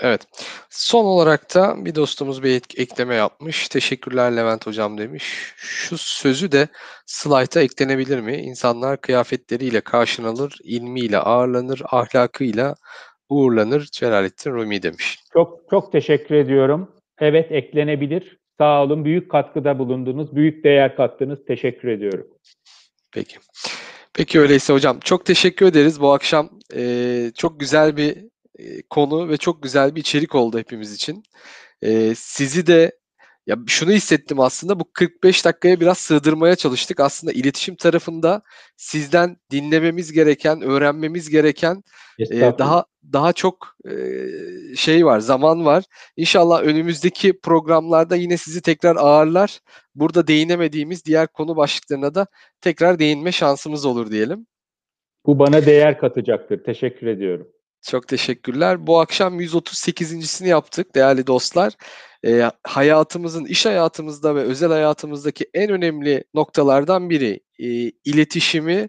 [0.00, 0.26] Evet.
[0.70, 3.68] Son olarak da bir dostumuz bir ek- ekleme yapmış.
[3.68, 5.52] Teşekkürler Levent hocam demiş.
[5.56, 6.68] Şu sözü de
[7.06, 8.36] slayta eklenebilir mi?
[8.36, 12.74] İnsanlar kıyafetleriyle karşılanır, ilmiyle ağırlanır, ahlakıyla
[13.28, 13.88] uğurlanır.
[13.92, 15.18] Celalettin Rumi demiş.
[15.32, 16.92] Çok çok teşekkür ediyorum.
[17.18, 18.38] Evet eklenebilir.
[18.58, 19.04] Sağ olun.
[19.04, 20.36] Büyük katkıda bulundunuz.
[20.36, 21.38] Büyük değer kattınız.
[21.46, 22.26] Teşekkür ediyorum.
[23.12, 23.36] Peki.
[24.14, 26.00] Peki öyleyse hocam çok teşekkür ederiz.
[26.00, 28.16] Bu akşam eee, çok güzel bir
[28.58, 31.22] e, konu ve çok güzel bir içerik oldu hepimiz için.
[31.82, 32.98] Eee, sizi de
[33.46, 37.00] ya şunu hissettim aslında bu 45 dakikaya biraz sığdırmaya çalıştık.
[37.00, 38.42] Aslında iletişim tarafında
[38.76, 41.82] sizden dinlememiz gereken, öğrenmemiz gereken
[42.18, 43.94] e, daha daha çok e,
[44.76, 45.84] şey var, zaman var.
[46.16, 49.60] İnşallah önümüzdeki programlarda yine sizi tekrar ağırlar.
[49.94, 52.26] Burada değinemediğimiz diğer konu başlıklarına da
[52.60, 54.46] tekrar değinme şansımız olur diyelim.
[55.26, 56.64] Bu bana değer katacaktır.
[56.64, 57.48] Teşekkür ediyorum.
[57.84, 58.86] Çok teşekkürler.
[58.86, 61.72] Bu akşam 138.sini yaptık değerli dostlar.
[62.26, 67.66] Ee, hayatımızın, iş hayatımızda ve özel hayatımızdaki en önemli noktalardan biri e,
[68.04, 68.88] iletişimi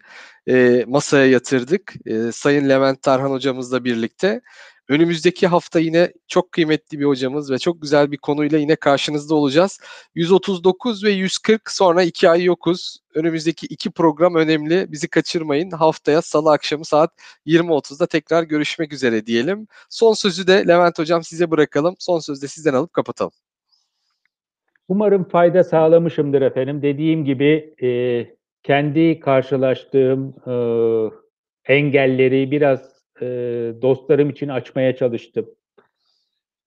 [0.50, 1.94] e, masaya yatırdık.
[2.06, 4.42] E, Sayın Levent Tarhan hocamızla birlikte.
[4.90, 9.80] Önümüzdeki hafta yine çok kıymetli bir hocamız ve çok güzel bir konuyla yine karşınızda olacağız.
[10.16, 12.99] 139 ve 140 sonra iki ay yokuz.
[13.16, 14.91] Önümüzdeki iki program önemli.
[14.91, 15.72] Bizi kaçırmayın.
[15.72, 17.12] Haftaya salı akşamı saat
[17.45, 19.68] 20.30'da tekrar görüşmek üzere diyelim.
[19.90, 21.95] Son sözü de Levent Hocam size bırakalım.
[21.99, 23.32] Son sözü de sizden alıp kapatalım.
[24.88, 26.82] Umarım fayda sağlamışımdır efendim.
[26.82, 27.90] Dediğim gibi e,
[28.64, 30.53] kendi karşılaştığım e,
[31.74, 33.26] engelleri biraz e,
[33.82, 35.50] dostlarım için açmaya çalıştım.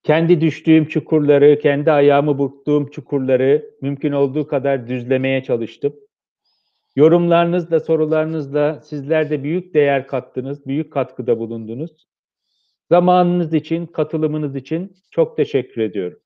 [0.02, 5.96] Kendi düştüğüm çukurları, kendi ayağımı burktuğum çukurları mümkün olduğu kadar düzlemeye çalıştım.
[6.96, 12.08] Yorumlarınızla, sorularınızla sizler de büyük değer kattınız, büyük katkıda bulundunuz.
[12.90, 16.18] Zamanınız için, katılımınız için çok teşekkür ediyorum.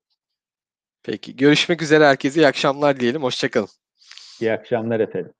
[1.03, 3.23] Peki görüşmek üzere herkese iyi akşamlar diyelim.
[3.23, 3.69] Hoşçakalın.
[4.41, 5.33] İyi akşamlar efendim.